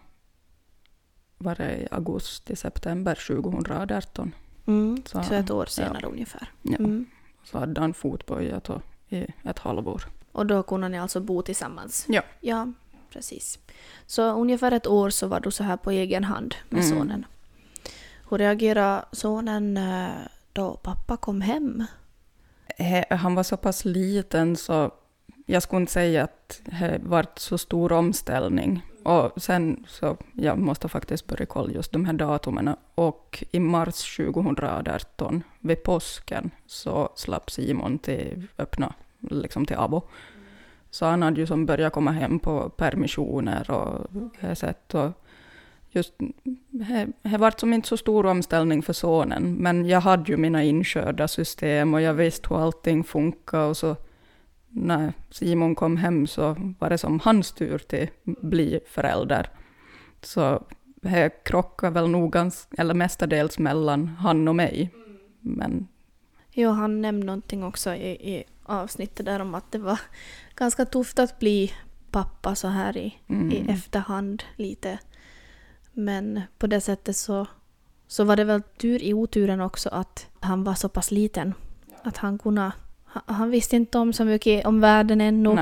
var 1.37 1.55
det 1.55 1.75
i 1.77 1.87
augusti, 1.91 2.55
september 2.55 3.15
2018. 3.27 4.35
Mm, 4.67 5.01
Så- 5.05 5.23
så 5.23 5.33
ett 5.33 5.51
år 5.51 5.65
senare 5.65 6.07
ungefär. 6.07 6.51
Ja. 6.61 6.75
Mm. 6.75 7.05
Så 7.43 7.59
hade 7.59 7.81
han 7.81 7.93
fotboja 7.93 8.61
i 9.09 9.25
ett 9.43 9.59
halvår. 9.59 10.03
Och 10.31 10.45
då 10.45 10.63
kunde 10.63 10.89
ni 10.89 10.99
alltså 10.99 11.19
bo 11.19 11.41
tillsammans? 11.41 12.05
Ja. 12.09 12.21
Ja, 12.41 12.67
precis. 13.09 13.59
Så 14.05 14.31
ungefär 14.31 14.71
ett 14.71 14.87
år 14.87 15.09
så 15.09 15.27
var 15.27 15.39
du 15.39 15.51
så 15.51 15.63
här 15.63 15.77
på 15.77 15.91
egen 15.91 16.23
hand 16.23 16.55
med 16.69 16.83
Mm. 16.83 16.97
sonen. 16.97 17.25
Hur 18.29 18.37
reagerade 18.37 19.05
sonen 19.11 19.77
eh, 19.77 20.07
då 20.53 20.75
pappa 20.83 21.17
kom 21.17 21.41
hem? 21.41 21.83
He- 22.77 23.15
Han 23.15 23.35
var 23.35 23.43
så 23.43 23.57
pass 23.57 23.85
liten 23.85 24.55
så 24.55 24.91
jag 25.45 25.63
skulle 25.63 25.79
inte 25.81 25.91
säga 25.93 26.23
att 26.23 26.61
det 26.65 26.99
varit 27.03 27.39
så 27.39 27.57
stor 27.57 27.91
omställning. 27.91 28.81
Och 29.07 29.41
sen 29.41 29.85
så, 29.87 30.17
jag 30.33 30.57
måste 30.57 30.87
faktiskt 30.87 31.27
börja 31.27 31.45
kolla 31.45 31.73
just 31.73 31.91
de 31.91 32.05
här 32.05 32.13
datumen. 32.13 32.75
Och 32.95 33.43
i 33.51 33.59
mars 33.59 34.17
2018, 34.17 35.43
vid 35.59 35.83
påsken, 35.83 36.51
så 36.65 37.09
slapp 37.15 37.51
Simon 37.51 37.99
till 37.99 38.47
öppna 38.57 38.93
liksom 39.19 39.65
till 39.65 39.77
Abo. 39.77 40.01
Så 40.89 41.05
han 41.05 41.21
hade 41.21 41.41
ju 41.41 41.47
som 41.47 41.65
börjat 41.65 41.93
komma 41.93 42.11
hem 42.11 42.39
på 42.39 42.69
permissioner 42.69 43.71
och 43.71 44.07
det 44.41 44.55
sätt. 44.55 44.95
Och 44.95 45.11
just, 45.89 46.13
det 47.21 47.37
var 47.37 47.53
som 47.57 47.73
inte 47.73 47.87
så 47.87 47.97
stor 47.97 48.25
omställning 48.25 48.81
för 48.81 48.93
sonen, 48.93 49.53
men 49.53 49.85
jag 49.85 50.01
hade 50.01 50.31
ju 50.31 50.37
mina 50.37 50.63
inkörda 50.63 51.27
system 51.27 51.93
och 51.93 52.01
jag 52.01 52.13
visste 52.13 52.49
hur 52.49 52.61
allting 52.61 53.03
funkar 53.03 53.59
och 53.59 53.77
så 53.77 53.95
när 54.69 55.13
Simon 55.29 55.75
kom 55.75 55.97
hem 55.97 56.27
så 56.27 56.55
var 56.79 56.89
det 56.89 56.97
som 56.97 57.19
hans 57.19 57.51
tur 57.51 57.77
till 57.77 58.09
bli 58.25 58.79
förälder. 58.87 59.49
Så 60.21 60.63
det 61.01 61.43
krockade 61.43 61.93
väl 61.93 62.09
nog 62.09 62.31
ganska, 62.31 62.75
eller 62.81 62.93
mestadels 62.93 63.59
mellan 63.59 64.07
han 64.07 64.47
och 64.47 64.55
mig. 64.55 64.91
Men... 65.39 65.87
Jo, 66.51 66.69
han 66.69 67.01
nämnde 67.01 67.25
någonting 67.25 67.63
också 67.63 67.95
i, 67.95 68.35
i 68.35 68.43
avsnittet 68.63 69.25
där 69.25 69.39
om 69.39 69.55
att 69.55 69.71
det 69.71 69.77
var 69.77 69.99
ganska 70.55 70.85
tufft 70.85 71.19
att 71.19 71.39
bli 71.39 71.73
pappa 72.11 72.55
så 72.55 72.67
här 72.67 72.97
i, 72.97 73.15
mm. 73.27 73.51
i 73.51 73.71
efterhand 73.71 74.43
lite. 74.55 74.99
Men 75.93 76.41
på 76.57 76.67
det 76.67 76.81
sättet 76.81 77.17
så, 77.17 77.47
så 78.07 78.23
var 78.23 78.35
det 78.35 78.43
väl 78.43 78.61
tur 78.61 79.03
i 79.03 79.13
oturen 79.13 79.61
också 79.61 79.89
att 79.89 80.27
han 80.39 80.63
var 80.63 80.73
så 80.73 80.89
pass 80.89 81.11
liten. 81.11 81.53
Att 82.03 82.17
han 82.17 82.37
kunde... 82.37 82.71
Han 83.25 83.49
visste 83.49 83.75
inte 83.75 83.97
om 83.97 84.13
så 84.13 84.25
mycket 84.25 84.65
om 84.65 84.81
världen 84.81 85.21
ännu. 85.21 85.59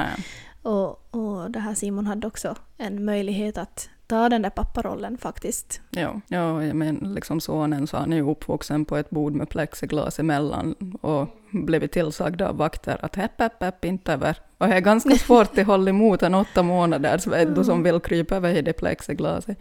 Och, 0.61 1.15
och 1.15 1.51
det 1.51 1.59
här 1.59 1.73
Simon 1.73 2.07
hade 2.07 2.27
också 2.27 2.55
en 2.77 3.05
möjlighet 3.05 3.57
att 3.57 3.89
ta 4.07 4.29
den 4.29 4.41
där 4.41 4.49
papparollen 4.49 5.17
faktiskt. 5.17 5.81
Ja, 5.89 6.21
ja 6.27 6.59
men 6.59 6.95
liksom 6.95 7.41
sonen 7.41 7.87
så 7.87 7.97
han 7.97 8.13
är 8.13 8.17
ju 8.17 8.29
uppvuxen 8.29 8.85
på 8.85 8.97
ett 8.97 9.09
bord 9.09 9.33
med 9.33 9.49
plexiglas 9.49 10.19
emellan 10.19 10.75
och 11.01 11.27
blivit 11.51 11.91
tillsagda 11.91 12.49
av 12.49 12.57
vakter 12.57 13.05
att 13.05 13.15
hepp, 13.15 13.39
hepp, 13.41 13.63
hepp, 13.63 13.85
inte 13.85 14.13
över. 14.13 14.37
Och 14.57 14.67
det 14.67 14.73
är 14.73 14.79
ganska 14.79 15.15
svårt 15.17 15.57
att 15.57 15.65
hålla 15.65 15.89
emot 15.89 16.23
en 16.23 16.35
åtta 16.35 16.63
månader 16.63 17.17
så 17.17 17.63
som 17.63 17.83
vill 17.83 17.99
krypa 17.99 18.35
över 18.35 18.53
i 18.55 18.61
det 18.61 18.73
plexiglaset. 18.73 19.57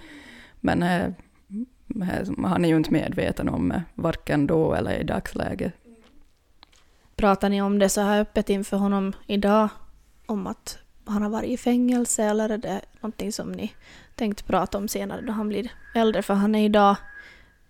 Men 0.61 0.83
äh, 0.83 1.11
han 2.45 2.65
är 2.65 2.69
ju 2.69 2.77
inte 2.77 2.93
medveten 2.93 3.49
om 3.49 3.69
det, 3.69 3.83
varken 3.95 4.47
då 4.47 4.75
eller 4.75 5.01
i 5.01 5.05
dagsläget. 5.05 5.73
Pratar 7.17 7.49
ni 7.49 7.63
om 7.63 7.79
det 7.79 7.89
så 7.89 8.01
här 8.01 8.21
öppet 8.21 8.51
inför 8.51 8.77
honom 8.77 9.13
idag? 9.27 9.69
Om 10.27 10.47
att 10.47 10.79
han 11.05 11.23
har 11.23 11.31
varit 11.31 11.51
i 11.51 11.57
fängelse 11.57 12.25
eller 12.25 12.49
är 12.49 12.59
det 12.59 12.81
någonting 13.01 13.33
som 13.33 13.53
ni 13.53 13.73
tänkt 14.15 14.47
prata 14.47 14.79
om 14.79 14.89
senare 14.89 15.21
då 15.21 15.33
han 15.33 15.49
blir 15.49 15.71
äldre? 15.95 16.23
För 16.23 16.35
han 16.35 16.55
är 16.55 16.65
idag, 16.65 16.97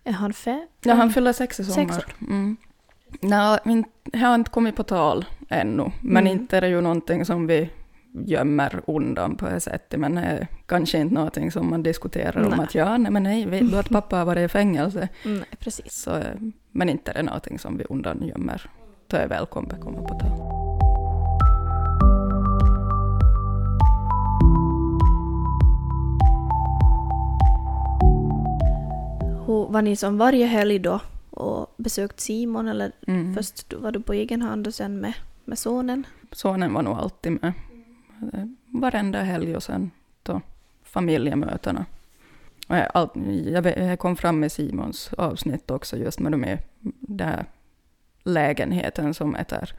är 0.04 0.12
han 0.12 0.32
fem? 0.32 0.66
Ja, 0.80 0.94
han 0.94 1.10
fyller 1.10 1.32
sex 1.32 1.60
i 1.60 1.64
sommar. 1.64 1.92
Sex 1.92 2.06
mm. 2.20 2.56
Nej, 3.20 3.58
det 4.02 4.18
har 4.18 4.34
inte 4.34 4.50
kommit 4.50 4.76
på 4.76 4.82
tal 4.82 5.24
ännu, 5.48 5.90
men 6.00 6.26
mm. 6.26 6.40
inte 6.40 6.56
är 6.56 6.60
det 6.60 6.68
ju 6.68 6.80
någonting 6.80 7.24
som 7.24 7.46
vi 7.46 7.70
gömmer 8.12 8.82
undan 8.86 9.36
på 9.36 9.48
det 9.48 9.60
sättet, 9.60 10.00
men 10.00 10.18
är 10.18 10.46
kanske 10.66 10.98
inte 10.98 11.14
någonting 11.14 11.50
som 11.50 11.70
man 11.70 11.82
diskuterar 11.82 12.40
nej. 12.40 12.52
om 12.52 12.60
att 12.60 12.74
ja, 12.74 12.98
nej 12.98 13.12
men 13.12 13.22
nej, 13.22 13.46
vet 13.46 13.70
du 13.70 13.78
att 13.78 13.88
pappa 13.88 14.16
har 14.16 14.24
varit 14.24 14.44
i 14.44 14.48
fängelse? 14.48 15.08
Nej, 15.24 15.44
precis. 15.58 15.92
Så, 15.92 16.22
men 16.70 16.88
inte 16.88 17.10
är 17.10 17.14
det 17.14 17.22
någonting 17.22 17.58
som 17.58 17.78
vi 17.78 17.84
undan 17.84 18.22
gömmer. 18.26 18.70
Då 19.14 19.18
är 19.20 19.28
välkommen 19.28 19.70
att 19.70 19.80
komma 19.80 20.02
på 20.02 20.14
tal. 20.14 20.30
Hur, 29.46 29.72
var 29.72 29.82
ni 29.82 29.96
som 29.96 30.18
varje 30.18 30.46
helg 30.46 30.78
då 30.78 31.00
och 31.30 31.74
besökt 31.76 32.20
Simon 32.20 32.68
eller 32.68 32.92
mm. 33.06 33.34
först 33.34 33.72
var 33.72 33.92
du 33.92 34.00
på 34.00 34.12
egen 34.12 34.42
hand 34.42 34.66
och 34.66 34.74
sen 34.74 35.00
med, 35.00 35.14
med 35.44 35.58
sonen? 35.58 36.06
Sonen 36.32 36.74
var 36.74 36.82
nog 36.82 36.96
alltid 36.96 37.38
med. 37.42 37.52
Varenda 38.66 39.22
helg 39.22 39.56
och 39.56 39.62
sen 39.62 39.90
då 40.22 40.40
familjemötena. 40.82 41.86
Och 42.68 42.76
jag, 42.76 43.66
jag 43.66 43.98
kom 43.98 44.16
fram 44.16 44.40
med 44.40 44.52
Simons 44.52 45.10
avsnitt 45.12 45.70
också 45.70 45.96
just 45.96 46.20
med 46.20 46.32
de 46.32 46.58
där 47.00 47.46
lägenheten 48.24 49.14
som 49.14 49.34
är 49.34 49.44
där. 49.48 49.74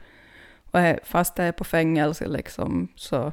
Och 0.70 0.80
eh, 0.80 0.96
fast 1.02 1.34
det 1.36 1.42
är 1.42 1.52
på 1.52 1.64
fängelse 1.64 2.28
liksom 2.28 2.88
så 2.94 3.32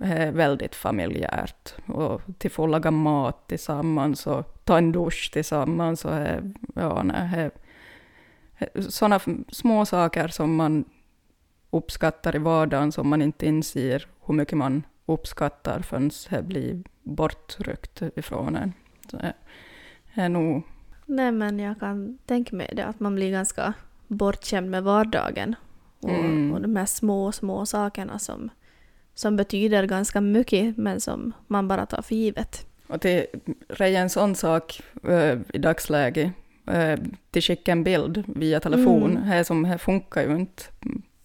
är 0.00 0.32
väldigt 0.32 0.74
familjärt. 0.74 1.74
Och 1.86 2.22
till 2.38 2.50
få 2.50 2.66
laga 2.66 2.90
mat 2.90 3.48
tillsammans 3.48 4.26
och 4.26 4.64
ta 4.64 4.78
en 4.78 4.92
dusch 4.92 5.30
tillsammans. 5.32 6.04
Och 6.04 6.14
är, 6.14 6.52
ja, 6.74 7.02
nej, 7.02 7.50
sådana 8.88 9.20
små 9.48 9.86
saker 9.86 10.28
som 10.28 10.56
man 10.56 10.84
uppskattar 11.70 12.36
i 12.36 12.38
vardagen 12.38 12.92
som 12.92 13.08
man 13.08 13.22
inte 13.22 13.46
inser 13.46 14.06
hur 14.26 14.34
mycket 14.34 14.58
man 14.58 14.82
uppskattar 15.06 15.80
förrän 15.80 16.10
det 16.30 16.42
blir 16.42 16.82
bortryckt 17.02 18.02
ifrån 18.16 18.56
en. 18.56 18.72
Så 19.10 19.16
det 19.16 19.34
är 20.14 20.28
nog... 20.28 20.62
Nej 21.06 21.32
men 21.32 21.58
jag 21.58 21.80
kan 21.80 22.18
tänka 22.26 22.56
mig 22.56 22.72
det, 22.76 22.86
att 22.86 23.00
man 23.00 23.14
blir 23.14 23.30
ganska 23.30 23.74
bortskämd 24.10 24.70
med 24.70 24.82
vardagen. 24.82 25.54
Och, 26.00 26.10
mm. 26.10 26.52
och 26.52 26.60
de 26.60 26.76
här 26.76 26.86
små, 26.86 27.32
små 27.32 27.66
sakerna 27.66 28.18
som, 28.18 28.50
som 29.14 29.36
betyder 29.36 29.86
ganska 29.86 30.20
mycket 30.20 30.76
men 30.76 31.00
som 31.00 31.32
man 31.46 31.68
bara 31.68 31.86
tar 31.86 32.02
för 32.02 32.14
givet. 32.14 32.66
Och 32.86 33.00
till 33.00 33.26
en 33.78 34.10
sån 34.10 34.34
sak 34.34 34.80
äh, 35.08 35.38
i 35.54 35.58
dagsläget, 35.58 36.32
äh, 36.66 36.98
till 37.30 37.42
skicka 37.42 37.72
en 37.72 37.84
bild 37.84 38.24
via 38.26 38.60
telefon, 38.60 39.10
mm. 39.10 39.22
här 39.22 39.42
som 39.42 39.64
här 39.64 39.78
funkar 39.78 40.22
ju 40.22 40.36
inte 40.36 40.62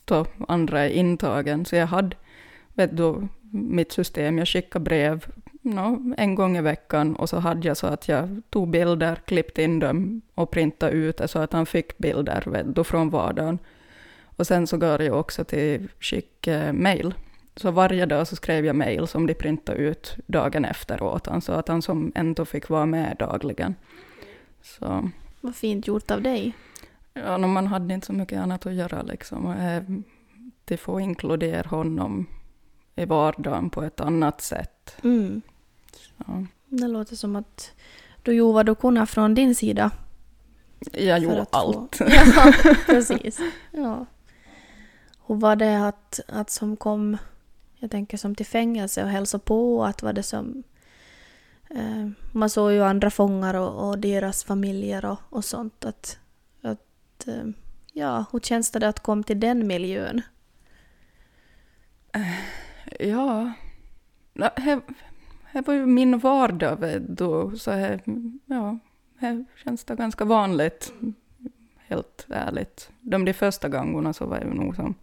då 0.06 0.26
andra 0.48 0.82
är 0.82 0.90
intagen. 0.90 1.66
Så 1.66 1.76
jag 1.76 1.88
hade 1.88 2.16
vet 2.76 2.98
du, 2.98 3.28
mitt 3.52 3.92
system, 3.92 4.38
jag 4.38 4.48
skickade 4.48 4.84
brev 4.84 5.26
no, 5.66 6.14
en 6.18 6.36
gång 6.36 6.58
i 6.58 6.62
veckan 6.62 7.16
och 7.16 7.30
så 7.30 7.40
hade 7.40 7.68
jag 7.68 7.78
så 7.78 7.88
att 7.88 8.08
jag 8.08 8.42
tog 8.50 8.70
bilder, 8.70 9.16
klippte 9.26 9.64
in 9.64 9.80
dem 9.80 10.22
och 10.36 10.52
printade 10.52 10.92
ut 10.92 11.18
det 11.18 11.28
så 11.28 11.40
att 11.40 11.54
han 11.54 11.66
fick 11.66 11.98
bilder 11.98 12.44
vet 12.46 12.76
du, 12.76 12.84
från 12.84 13.10
vardagen. 13.10 13.60
Och 14.26 14.48
sen 14.48 14.68
så 14.68 14.78
gav 14.78 15.02
jag 15.02 15.20
också 15.20 15.44
till 15.44 15.88
skick 16.00 16.48
eh, 16.48 16.74
mail. 16.74 17.14
Så 17.56 17.72
varje 17.72 18.06
dag 18.06 18.28
så 18.28 18.36
skrev 18.36 18.66
jag 18.66 18.76
mail 18.76 19.08
som 19.08 19.28
de 19.28 19.34
printade 19.34 19.78
ut 19.80 20.16
dagen 20.26 20.66
efteråt, 20.66 21.28
så 21.42 21.52
att 21.52 21.68
han 21.68 21.82
som 21.82 22.12
ändå 22.16 22.46
fick 22.46 22.70
vara 22.70 22.86
med 22.86 23.16
dagligen. 23.20 23.76
Så. 24.62 25.10
Vad 25.42 25.56
fint 25.56 25.88
gjort 25.88 26.12
av 26.12 26.22
dig. 26.22 26.54
Ja, 27.14 27.38
man 27.38 27.68
hade 27.68 27.94
inte 27.94 28.08
så 28.08 28.14
mycket 28.14 28.40
annat 28.40 28.66
att 28.66 28.74
göra 28.74 29.02
liksom. 29.02 29.52
Eh, 29.52 29.84
det 30.66 30.78
får 30.78 31.02
inkludera 31.02 31.70
honom 31.70 32.26
i 32.96 33.06
vardagen 33.06 33.70
på 33.70 33.84
ett 33.84 34.00
annat 34.00 34.42
sätt. 34.42 34.98
Mm. 35.04 35.42
Det 36.68 36.88
låter 36.88 37.16
som 37.16 37.36
att 37.36 37.72
du 38.24 38.34
gjorde 38.34 38.54
vad 38.54 38.66
du 38.66 38.76
kunde 38.76 39.06
från 39.06 39.36
din 39.36 39.56
sida. 39.56 39.92
Jag 40.92 41.20
gjorde 41.20 41.46
allt. 41.50 41.96
Få... 41.96 42.06
Ja, 42.10 42.54
precis. 42.86 43.40
Ja. 43.72 44.06
Hur 45.28 45.36
var 45.36 45.56
det 45.56 45.88
att, 45.88 46.20
att 46.28 46.50
som 46.50 46.78
kom, 46.78 47.18
jag 47.76 47.92
tänker 47.92 48.18
som 48.18 48.36
till 48.36 48.46
fängelse 48.46 49.04
och 49.04 49.10
hälsa 49.10 49.40
på, 49.40 49.86
att 49.86 50.04
var 50.04 50.14
det 50.14 50.24
som 50.24 50.64
eh, 51.70 52.10
man 52.32 52.50
såg 52.50 52.72
ju 52.72 52.84
andra 52.84 53.10
fångar 53.10 53.54
och, 53.54 53.90
och 53.90 54.00
deras 54.00 54.44
familjer 54.44 55.06
och, 55.06 55.20
och 55.30 55.46
sånt. 55.46 55.86
Att, 55.86 56.20
att, 56.62 57.28
eh, 57.28 57.46
ja, 57.94 58.26
hur 58.32 58.40
känns 58.40 58.72
det 58.72 58.88
att 58.88 59.00
komma 59.00 59.24
till 59.24 59.40
den 59.40 59.68
miljön? 59.68 60.22
Eh, 62.14 63.08
ja, 63.10 63.54
det 65.56 65.68
var 65.68 65.74
ju 65.74 65.86
min 65.86 66.18
vardag 66.18 67.02
då, 67.02 67.52
så 67.52 67.72
här, 67.72 68.02
ja, 68.46 68.78
här 69.18 69.46
känns 69.64 69.84
det 69.84 69.96
ganska 69.96 70.26
vanligt, 70.26 70.94
helt 71.88 72.26
ärligt. 72.30 72.90
De, 73.02 73.26
de 73.26 73.34
första 73.34 73.70
gångerna 73.70 74.14
så 74.14 74.26
var 74.26 74.40
det 74.40 74.46
nog 74.46 74.76
som 74.76 74.96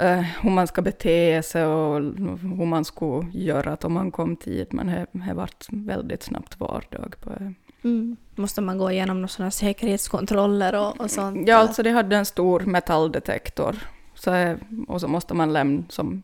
eh, 0.00 0.20
hur 0.20 0.50
man 0.50 0.66
ska 0.66 0.82
bete 0.82 1.42
sig 1.42 1.66
och 1.66 1.94
hur 2.40 2.66
man 2.66 2.84
skulle 2.84 3.30
göra 3.32 3.76
om 3.82 3.92
man 3.92 4.10
kom 4.10 4.36
tid, 4.36 4.66
men 4.70 4.86
det, 4.86 5.34
vart 5.34 5.66
väldigt 5.70 6.22
snabbt 6.22 6.60
vardag 6.60 7.14
på 7.20 7.30
det. 7.30 7.54
Mm. 7.84 8.16
Måste 8.34 8.60
man 8.60 8.78
gå 8.78 8.90
igenom 8.90 9.16
några 9.16 9.28
sådana 9.28 9.50
säkerhetskontroller 9.50 10.74
och, 10.74 11.00
och 11.00 11.10
sånt? 11.10 11.48
Ja, 11.48 11.56
alltså 11.56 11.82
de 11.82 11.90
hade 11.90 12.16
en 12.16 12.26
stor 12.26 12.60
metalldetektor. 12.60 13.76
Så, 14.14 14.56
och 14.88 15.00
så 15.00 15.08
måste 15.08 15.34
man 15.34 15.52
lämna 15.52 15.82
som 15.88 16.22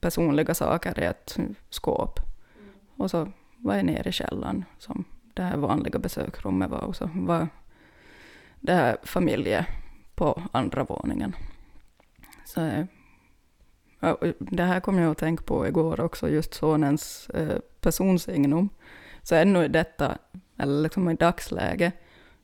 personliga 0.00 0.54
saker 0.54 1.00
i 1.00 1.04
ett 1.04 1.36
skåp. 1.70 2.20
Och 2.96 3.10
så 3.10 3.32
var 3.56 3.74
jag 3.74 3.84
nere 3.84 4.08
i 4.08 4.12
källaren, 4.12 4.64
som 4.78 5.04
det 5.34 5.42
här 5.42 5.56
vanliga 5.56 5.98
besöksrummet 5.98 6.70
var, 6.70 6.80
och 6.80 6.96
så 6.96 7.10
var 7.14 7.48
det 8.60 8.72
här 8.72 8.96
familje 9.02 9.66
på 10.14 10.42
andra 10.52 10.84
våningen. 10.84 11.36
Så, 12.44 12.86
det 14.38 14.62
här 14.62 14.80
kom 14.80 14.98
jag 14.98 15.10
att 15.10 15.18
tänka 15.18 15.44
på 15.44 15.66
igår 15.66 16.00
också, 16.00 16.28
just 16.28 16.54
sonens 16.54 17.28
eh, 17.28 17.58
personsignum. 17.80 18.68
Så 19.22 19.34
ännu 19.34 19.64
i 19.64 19.68
detta, 19.68 20.18
eller 20.56 20.82
liksom 20.82 21.10
i 21.10 21.14
dagsläget, 21.14 21.94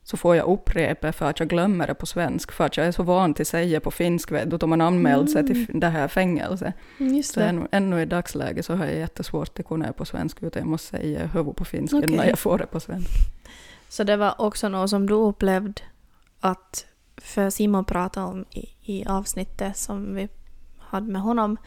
så 0.03 0.17
får 0.17 0.35
jag 0.35 0.47
upprepa 0.47 1.11
för 1.11 1.25
att 1.29 1.39
jag 1.39 1.49
glömmer 1.49 1.87
det 1.87 1.93
på 1.93 2.05
svensk, 2.05 2.51
för 2.51 2.65
att 2.65 2.77
jag 2.77 2.85
är 2.87 2.91
så 2.91 3.03
van 3.03 3.33
till 3.33 3.41
att 3.41 3.47
säga 3.47 3.79
på 3.79 3.91
finsk, 3.91 4.31
vet 4.31 4.49
du, 4.49 4.57
då 4.57 4.67
man 4.67 4.81
anmält 4.81 5.31
sig 5.31 5.47
till 5.47 5.65
det 5.79 5.87
här 5.89 6.07
fängelset. 6.07 6.73
Mm, 6.99 7.15
Just 7.15 7.33
Så 7.33 7.39
det. 7.39 7.45
ännu, 7.45 7.67
ännu 7.71 8.01
i 8.01 8.05
dagsläget 8.05 8.65
så 8.65 8.75
har 8.75 8.85
jag 8.85 8.95
jättesvårt 8.95 9.59
att 9.59 9.65
kunna 9.67 9.87
det 9.87 9.93
på 9.93 10.05
svenska, 10.05 10.45
utan 10.45 10.59
jag 10.59 10.69
måste 10.69 10.87
säga 10.97 11.27
huvud 11.27 11.55
på 11.55 11.65
finska 11.65 11.97
Okej. 11.97 12.15
när 12.17 12.25
jag 12.29 12.39
får 12.39 12.57
det 12.57 12.65
på 12.65 12.79
svenska. 12.79 13.13
Så 13.89 14.03
det 14.03 14.17
var 14.17 14.41
också 14.41 14.69
något 14.69 14.89
som 14.89 15.05
du 15.07 15.13
upplevde 15.13 15.81
att, 16.39 16.85
för 17.17 17.49
Simon 17.49 17.85
pratade 17.85 18.25
om 18.25 18.45
i, 18.49 18.69
i 18.81 19.05
avsnittet 19.05 19.77
som 19.77 20.15
vi 20.15 20.29
hade 20.79 21.11
med 21.11 21.21
honom, 21.21 21.57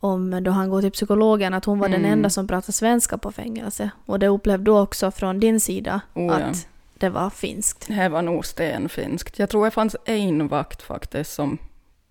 om 0.00 0.44
då 0.44 0.50
han 0.50 0.70
går 0.70 0.80
till 0.82 0.90
psykologen, 0.90 1.54
att 1.54 1.64
hon 1.64 1.78
var 1.78 1.88
den 1.88 2.00
Mm. 2.00 2.12
enda 2.12 2.30
som 2.30 2.46
pratade 2.46 2.72
svenska 2.72 3.18
på 3.18 3.32
fängelse. 3.32 3.90
Och 4.06 4.18
det 4.18 4.28
upplevde 4.28 4.64
du 4.64 4.70
också 4.70 5.10
från 5.10 5.40
din 5.40 5.60
sida, 5.60 6.00
Oh, 6.14 6.24
ja. 6.40 6.52
Det 6.98 7.08
var 7.08 7.30
finskt. 7.30 7.86
Det 7.88 8.08
var 8.08 8.22
nog 8.22 8.46
stenfinskt. 8.46 9.38
Jag 9.38 9.50
tror 9.50 9.64
det 9.64 9.70
fanns 9.70 9.96
en 10.04 10.48
vakt 10.48 10.82
faktiskt 10.82 11.32
som 11.32 11.58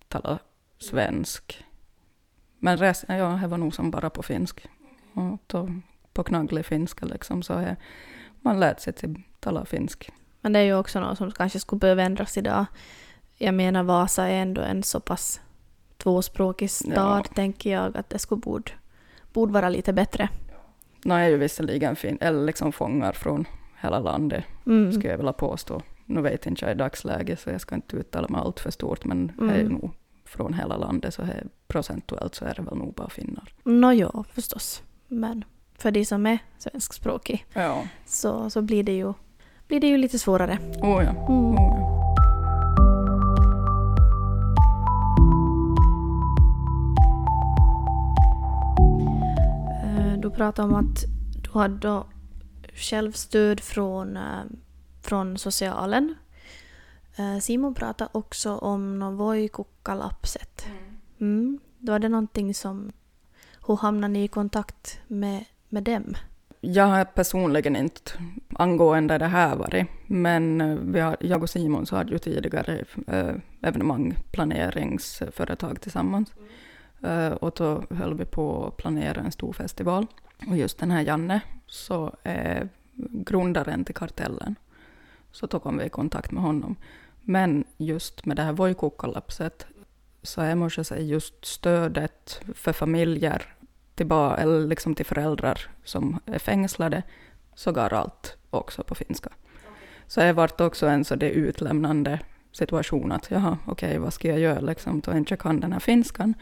talade 0.08 0.38
svensk. 0.78 1.64
Men 2.58 2.76
resten, 2.76 3.16
ja, 3.16 3.28
det 3.42 3.46
var 3.48 3.58
nog 3.58 3.74
som 3.74 3.90
bara 3.90 4.10
på 4.10 4.22
finsk. 4.22 4.66
Och 5.12 5.38
då, 5.46 5.68
på 6.12 6.24
knagglig 6.24 6.66
finska 6.66 7.06
liksom, 7.06 7.42
så 7.42 7.52
är, 7.54 7.76
man 8.40 8.60
lät 8.60 8.80
sig 8.80 8.92
till 8.92 9.22
tala 9.40 9.64
finsk. 9.64 10.10
Men 10.40 10.52
det 10.52 10.58
är 10.58 10.62
ju 10.64 10.74
också 10.74 11.00
något 11.00 11.18
som 11.18 11.30
kanske 11.32 11.60
skulle 11.60 11.80
behöva 11.80 12.02
ändras 12.02 12.36
idag. 12.38 12.64
Jag 13.36 13.54
menar 13.54 13.82
Vasa 13.82 14.28
är 14.28 14.42
ändå 14.42 14.60
en 14.60 14.82
så 14.82 15.00
pass 15.00 15.40
tvåspråkig 15.96 16.70
stad, 16.70 16.94
Ja. 17.28 17.34
tänker 17.34 17.72
jag, 17.72 17.96
att 17.96 18.10
det 18.10 18.18
skulle 18.18 18.40
borde, 18.40 18.70
borde 19.32 19.52
vara 19.52 19.68
lite 19.68 19.92
bättre. 19.92 20.28
Nu 21.04 21.14
är 21.14 21.28
ju 21.28 21.36
visserligen 21.36 21.96
fin, 21.96 22.18
eller 22.20 22.44
liksom 22.46 22.72
fångar 22.72 23.12
från 23.12 23.46
hela 23.80 23.98
landet, 24.00 24.44
Mm. 24.66 24.92
skulle 24.92 25.08
jag 25.10 25.16
vilja 25.18 25.32
påstå. 25.32 25.82
Nu 26.06 26.20
vet 26.20 26.46
inte 26.46 26.64
jag 26.64 26.74
i 26.74 26.78
dagsläget, 26.78 27.40
så 27.40 27.50
jag 27.50 27.60
ska 27.60 27.74
inte 27.74 27.96
uttala 27.96 28.28
mig 28.28 28.40
allt 28.40 28.60
för 28.60 28.70
stort, 28.70 29.04
men 29.04 29.26
det 29.38 29.44
är 29.54 29.60
Mm. 29.60 29.72
nog 29.72 29.90
från 30.24 30.54
hela 30.54 30.76
landet, 30.76 31.14
så 31.14 31.22
här, 31.22 31.46
procentuellt 31.66 32.34
så 32.34 32.44
är 32.44 32.54
det 32.54 32.62
väl 32.62 32.76
nog 32.76 32.94
bara 32.94 33.08
finnar. 33.08 33.52
Nå 33.64 33.92
ja, 33.92 34.24
förstås. 34.32 34.82
Men 35.08 35.44
för 35.78 35.90
de 35.90 36.04
som 36.04 36.26
är 36.26 36.38
svenskspråkiga 36.58 37.38
Ja, 37.54 37.82
så, 38.06 38.50
så 38.50 38.62
blir, 38.62 38.82
det 38.82 38.96
ju, 38.96 39.12
blir 39.68 39.80
det 39.80 39.86
ju 39.86 39.96
lite 39.96 40.18
svårare. 40.18 40.58
oh 40.82 41.04
ja. 41.04 41.10
Mm. 41.10 41.28
Oh 41.30 41.54
ja. 41.54 41.94
Eh, 49.84 50.18
Du 50.20 50.30
pratade 50.30 50.68
om 50.68 50.74
att 50.74 51.04
du 51.42 51.58
hade 51.58 51.76
då 51.76 52.06
självstöd 52.78 53.60
från, 53.60 54.16
eh, 54.16 54.42
från 55.02 55.38
socialen. 55.38 56.14
Eh, 57.16 57.38
Simon 57.38 57.74
pratade 57.74 58.10
också 58.12 58.56
om 58.56 58.98
någon 58.98 59.16
Voikukkalappset. 59.16 60.66
Mm. 61.20 61.58
Var 61.78 61.98
det 61.98 62.08
någonting 62.08 62.54
som... 62.54 62.92
Hur 63.66 63.76
hamnade 63.76 64.12
ni 64.12 64.24
i 64.24 64.28
kontakt 64.28 65.00
med, 65.06 65.44
med 65.68 65.82
dem? 65.82 66.14
Jag 66.60 66.86
har 66.86 67.04
personligen 67.04 67.76
inte 67.76 68.10
angående 68.54 69.18
det 69.18 69.26
här 69.26 69.56
varit, 69.56 69.86
men 70.06 70.60
eh, 70.60 71.04
har, 71.04 71.16
jag 71.20 71.42
och 71.42 71.50
Simon 71.50 71.86
så 71.86 71.96
hade 71.96 72.12
ju 72.12 72.18
tidigare 72.18 72.84
eh, 73.06 73.34
evenemangplaneringsföretag 73.62 75.80
tillsammans. 75.80 76.32
Eh, 77.02 77.30
och 77.30 77.54
då 77.56 77.82
höll 77.90 78.14
vi 78.14 78.24
på 78.24 78.66
att 78.66 78.76
planera 78.76 79.20
en 79.20 79.32
stor 79.32 79.52
festival. 79.52 80.06
Och 80.46 80.56
just 80.56 80.78
den 80.78 80.90
här 80.90 81.02
Janne 81.02 81.40
så 81.66 82.16
är 82.22 82.68
grundaren 83.24 83.84
till 83.84 83.94
kartellen. 83.94 84.54
Så 85.32 85.46
då 85.46 85.58
kom 85.60 85.78
vi 85.78 85.84
i 85.84 85.88
kontakt 85.88 86.32
med 86.32 86.42
honom. 86.42 86.76
Men 87.20 87.64
just 87.76 88.26
med 88.26 88.36
det 88.36 88.42
här 88.42 88.52
Voikukkalapset, 88.52 89.66
så 90.22 90.40
är 90.40 90.54
måste 90.54 90.84
säga 90.84 91.02
just 91.02 91.44
stödet 91.44 92.40
för 92.54 92.72
familjer 92.72 93.54
till, 93.94 94.12
eller 94.12 94.66
liksom 94.66 94.94
till 94.94 95.06
föräldrar 95.06 95.70
som 95.84 96.20
är 96.26 96.38
fängslade 96.38 97.02
så 97.54 97.72
går 97.72 97.92
allt 97.92 98.36
också 98.50 98.84
på 98.84 98.94
finska. 98.94 99.30
Så 100.06 100.20
det 100.20 100.32
vart 100.32 100.60
också 100.60 100.86
en 100.86 101.04
så 101.04 101.14
det 101.16 101.30
utlämnande 101.30 102.20
situation 102.52 103.12
att 103.12 103.30
jaha, 103.30 103.58
okej, 103.66 103.98
vad 103.98 104.12
ska 104.12 104.28
jag 104.28 104.38
göra 104.38 104.60
liksom, 104.60 105.00
då 105.00 105.10
jag 105.10 105.18
inte 105.18 105.36
kan 105.36 105.60
den 105.60 105.72
här 105.72 105.80
finskan. 105.80 106.34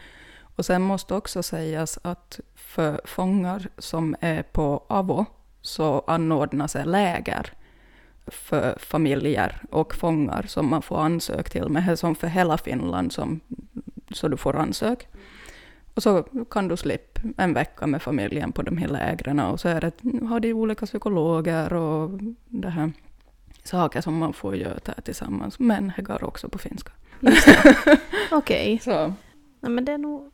Och 0.57 0.65
sen 0.65 0.81
måste 0.81 1.15
också 1.15 1.43
sägas 1.43 1.99
att 2.01 2.39
för 2.55 3.01
fångar 3.05 3.67
som 3.77 4.15
är 4.19 4.43
på 4.43 4.83
AVO 4.87 5.25
så 5.61 6.03
anordnas 6.07 6.73
det 6.73 6.85
läger 6.85 7.53
för 8.27 8.77
familjer 8.79 9.61
och 9.71 9.95
fångar 9.95 10.45
som 10.47 10.69
man 10.69 10.81
får 10.81 10.99
ansöka 10.99 11.49
till, 11.49 11.69
men 11.69 11.85
det 11.85 11.91
är 11.91 11.95
som 11.95 12.15
för 12.15 12.27
hela 12.27 12.57
Finland 12.57 13.11
som, 13.11 13.39
så 14.11 14.27
du 14.27 14.37
får 14.37 14.55
ansöka. 14.55 15.07
Och 15.93 16.03
så 16.03 16.23
kan 16.49 16.67
du 16.67 16.77
slippa 16.77 17.21
en 17.37 17.53
vecka 17.53 17.87
med 17.87 18.01
familjen 18.01 18.51
på 18.51 18.61
de 18.61 18.77
här 18.77 18.87
lägren 18.87 19.39
och 19.39 19.59
så 19.59 19.67
är 19.69 19.81
det, 19.81 20.25
har 20.27 20.39
de 20.39 20.53
olika 20.53 20.85
psykologer 20.85 21.73
och 21.73 22.19
det 22.45 22.69
här 22.69 22.91
saker 23.63 24.01
som 24.01 24.17
man 24.17 24.33
får 24.33 24.55
göra 24.55 24.79
där 24.85 25.01
tillsammans, 25.01 25.59
men 25.59 25.91
det 25.95 26.01
går 26.01 26.23
också 26.23 26.49
på 26.49 26.57
finska. 26.57 26.91
Okej. 28.31 28.79
Så 28.79 29.13
Nej, 29.59 29.71
men 29.71 29.85
det 29.85 29.91
är 29.91 29.97
nog... 29.97 30.31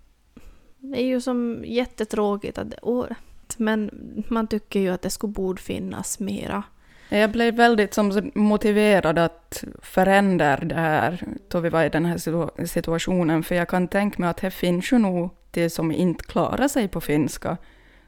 Det 0.92 1.02
är 1.02 1.06
ju 1.06 1.22
som 1.22 1.64
jättetråkigt 1.66 2.58
att 2.58 2.72
det 2.72 2.80
året. 2.82 3.18
Men 3.58 3.92
man 4.30 4.48
tycker 4.48 4.80
ju 4.80 4.90
att 4.90 5.02
det 5.02 5.10
skulle 5.10 5.34
borde 5.34 5.62
finnas 5.62 6.20
mera. 6.20 6.64
Jag 7.10 7.32
blev 7.32 7.56
väldigt 7.56 7.94
som 7.94 8.32
motiverad 8.36 9.20
att 9.20 9.64
förändra 9.82 10.58
det 10.58 10.76
här 10.76 11.24
då 11.48 11.60
vi 11.60 11.70
var 11.70 11.84
i 11.84 11.90
den 11.90 12.06
här 12.06 12.18
situa- 12.18 12.66
situationen, 12.66 13.44
för 13.44 13.56
jag 13.56 13.70
kan 13.70 13.88
tänka 13.88 14.22
mig 14.22 14.30
att 14.30 14.38
det 14.38 14.52
finns 14.52 14.92
ju 14.94 14.98
nog 14.98 15.30
de 15.52 15.70
som 15.70 15.92
inte 15.92 16.24
klarar 16.24 16.68
sig 16.68 16.88
på 16.88 17.02
finska. 17.02 17.58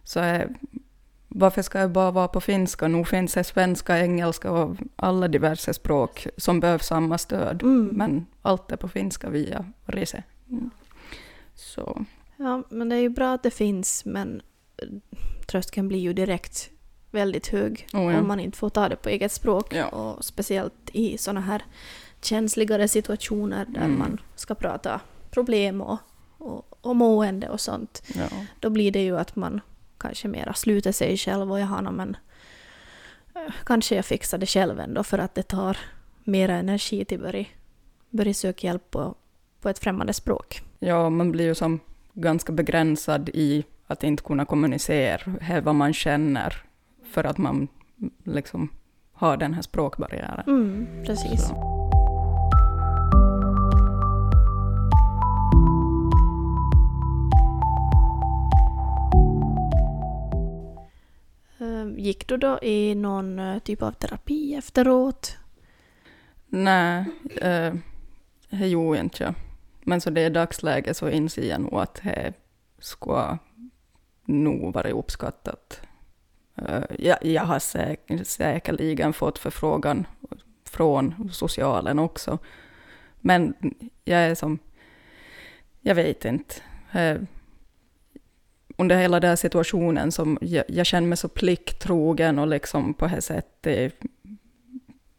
Så 0.03 0.19
är, 0.19 0.55
varför 1.27 1.61
ska 1.61 1.79
jag 1.79 1.91
bara 1.91 2.11
vara 2.11 2.27
på 2.27 2.41
finska? 2.41 2.87
Nu 2.87 3.05
finns 3.05 3.33
det 3.33 3.43
svenska, 3.43 3.99
engelska 3.99 4.51
och 4.51 4.75
alla 4.95 5.27
diverse 5.27 5.73
språk 5.73 6.27
som 6.37 6.59
behöver 6.59 6.83
samma 6.83 7.17
stöd, 7.17 7.63
Mm. 7.63 7.85
men 7.85 8.25
allt 8.41 8.71
är 8.71 8.77
på 8.77 8.87
finska 8.87 9.29
via 9.29 9.65
Rise. 9.85 10.23
Mm. 10.49 10.69
Så 11.55 12.05
Ja, 12.37 12.63
men 12.69 12.89
det 12.89 12.95
är 12.95 12.99
ju 12.99 13.09
bra 13.09 13.33
att 13.33 13.43
det 13.43 13.51
finns, 13.51 14.05
men 14.05 14.41
eh, 14.77 14.87
tröskeln 15.47 15.87
blir 15.87 15.99
ju 15.99 16.13
direkt 16.13 16.69
väldigt 17.11 17.47
hög 17.47 17.87
Oh, 17.93 18.13
ja. 18.13 18.19
om 18.19 18.27
man 18.27 18.39
inte 18.39 18.57
får 18.57 18.69
ta 18.69 18.89
det 18.89 18.95
på 18.95 19.09
eget 19.09 19.31
språk. 19.31 19.73
Ja. 19.73 19.87
Och 19.87 20.25
speciellt 20.25 20.73
i 20.93 21.17
såna 21.17 21.41
här 21.41 21.63
känsligare 22.21 22.87
situationer 22.87 23.65
där 23.65 23.81
Mm. 23.85 23.99
man 23.99 24.17
ska 24.35 24.55
prata 24.55 25.01
problem 25.31 25.81
och, 25.81 25.97
och, 26.37 26.77
och 26.81 26.95
mående 26.95 27.49
och 27.49 27.59
sånt. 27.61 28.03
ja. 28.15 28.27
Då 28.59 28.69
blir 28.69 28.91
det 28.91 29.03
ju 29.03 29.17
att 29.17 29.35
man 29.35 29.61
kanske 29.97 30.27
mera 30.27 30.53
sluter 30.53 30.91
sig 30.91 31.17
själv 31.17 31.51
och 31.51 31.59
någon, 31.59 31.95
men 31.95 32.17
eh, 33.35 33.53
kanske 33.65 33.95
jag 33.95 34.05
fixar 34.05 34.37
det 34.37 34.45
själv 34.45 34.79
ändå 34.79 35.03
för 35.03 35.17
att 35.19 35.35
det 35.35 35.43
tar 35.43 35.77
mera 36.23 36.53
energi 36.55 37.05
till 37.05 37.17
att 37.17 37.23
börja, 37.23 37.45
börja 38.09 38.33
söka 38.33 38.67
hjälp 38.67 38.91
på, 38.91 39.15
på 39.61 39.69
ett 39.69 39.79
främmande 39.79 40.13
språk. 40.13 40.61
Ja, 40.79 41.09
man 41.09 41.31
blir 41.31 41.45
ju 41.45 41.55
som 41.55 41.79
ganska 42.15 42.51
begränsad 42.51 43.29
i 43.33 43.65
att 43.87 44.03
inte 44.03 44.23
kunna 44.23 44.45
kommunicera 44.45 45.61
vad 45.61 45.75
man 45.75 45.93
känner 45.93 46.53
för 47.11 47.23
att 47.23 47.37
man 47.37 47.67
liksom 48.23 48.69
har 49.13 49.37
den 49.37 49.53
här 49.53 49.61
språkbarriären. 49.61 50.43
Mm, 50.47 50.87
precis. 51.05 51.47
Så. 51.47 51.55
Eh, 61.59 61.87
Gick 61.97 62.27
du 62.27 62.37
då 62.37 62.59
i 62.61 62.95
någon 62.95 63.39
eh, 63.39 63.59
typ 63.59 63.81
av 63.81 63.91
terapi 63.91 64.55
efteråt? 64.55 65.37
Nej, 66.47 67.05
eh, 67.41 67.73
det 68.49 68.67
gjorde 68.67 68.99
inte 68.99 69.23
jag. 69.23 69.33
Men 69.87 70.01
så 70.01 70.09
det 70.09 70.21
är 70.21 70.29
dagsläget 70.29 70.97
så 70.97 71.09
inser 71.09 71.49
jag 71.49 71.61
nog 71.61 71.73
att 71.73 72.01
det 72.03 72.33
ska 72.79 73.37
nog 74.25 74.73
vara 74.73 74.89
uppskattat. 74.89 75.81
Eh, 76.55 76.83
jag, 76.99 77.25
jag 77.25 77.43
har 77.43 77.59
säkerligen 78.23 79.13
fått 79.13 79.39
förfrågan 79.39 80.07
från 80.65 81.29
socialen 81.31 81.99
också. 81.99 82.37
Men 83.21 83.53
jag 84.03 84.19
är 84.19 84.35
som, 84.35 84.59
jag 85.81 85.95
vet 85.95 86.25
inte. 86.25 86.55
Eh, 86.91 87.17
under 88.77 88.97
hela 88.97 89.19
den 89.19 89.29
här 89.29 89.35
situationen 89.35 90.11
som 90.11 90.37
jag, 90.41 90.63
jag 90.67 90.85
känner 90.85 91.07
mig 91.07 91.17
så 91.17 91.27
plikttrogen 91.27 92.39
och 92.39 92.47
liksom 92.47 92.93
på 92.93 93.07
det 93.07 93.21
sättet 93.21 93.93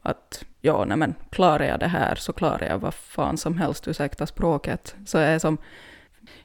att 0.07 0.45
ja, 0.61 0.85
nej 0.85 0.97
men 0.97 1.15
klarar 1.31 1.65
jag 1.65 1.81
det 1.81 1.87
här 1.87 2.15
så 2.15 2.33
klarar 2.33 2.69
jag 2.69 2.79
vad 2.79 2.95
fan 2.95 3.37
som 3.37 3.59
helst, 3.59 3.89
ursäkta 3.89 4.27
språket. 4.27 4.95
Så 5.07 5.19
jag 5.19 5.27
är 5.27 5.39
som, 5.39 5.59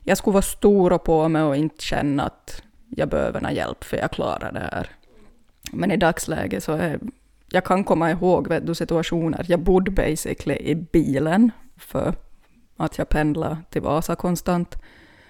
jag 0.04 0.18
skulle 0.18 0.34
vara 0.34 0.42
stor 0.42 0.94
och 0.94 1.04
på 1.04 1.30
mig 1.30 1.44
och 1.44 1.56
inte 1.56 1.84
känna 1.84 2.24
att 2.24 2.64
jag 2.90 3.10
behöver 3.10 3.42
någon 3.42 3.54
hjälp 3.54 3.84
för 3.84 3.98
jag 3.98 4.12
klarar 4.12 4.52
det 4.52 4.60
här. 4.60 4.90
Men 5.72 5.92
i 5.92 5.98
dagsläget 5.98 6.64
så 6.64 6.72
är 6.72 7.00
jag 7.54 7.66
kan 7.66 7.84
komma 7.84 8.12
ihåg 8.12 8.48
vet 8.48 8.68
du, 8.68 8.76
situationer, 8.76 9.46
jag 9.48 9.60
bodde 9.60 9.92
basically 9.92 10.56
i 10.56 10.76
bilen 10.76 11.52
för 11.78 12.14
att 12.78 12.98
jag 12.98 13.10
pendlade 13.10 13.58
till 13.70 13.82
Vasa 13.82 14.16
konstant, 14.16 14.78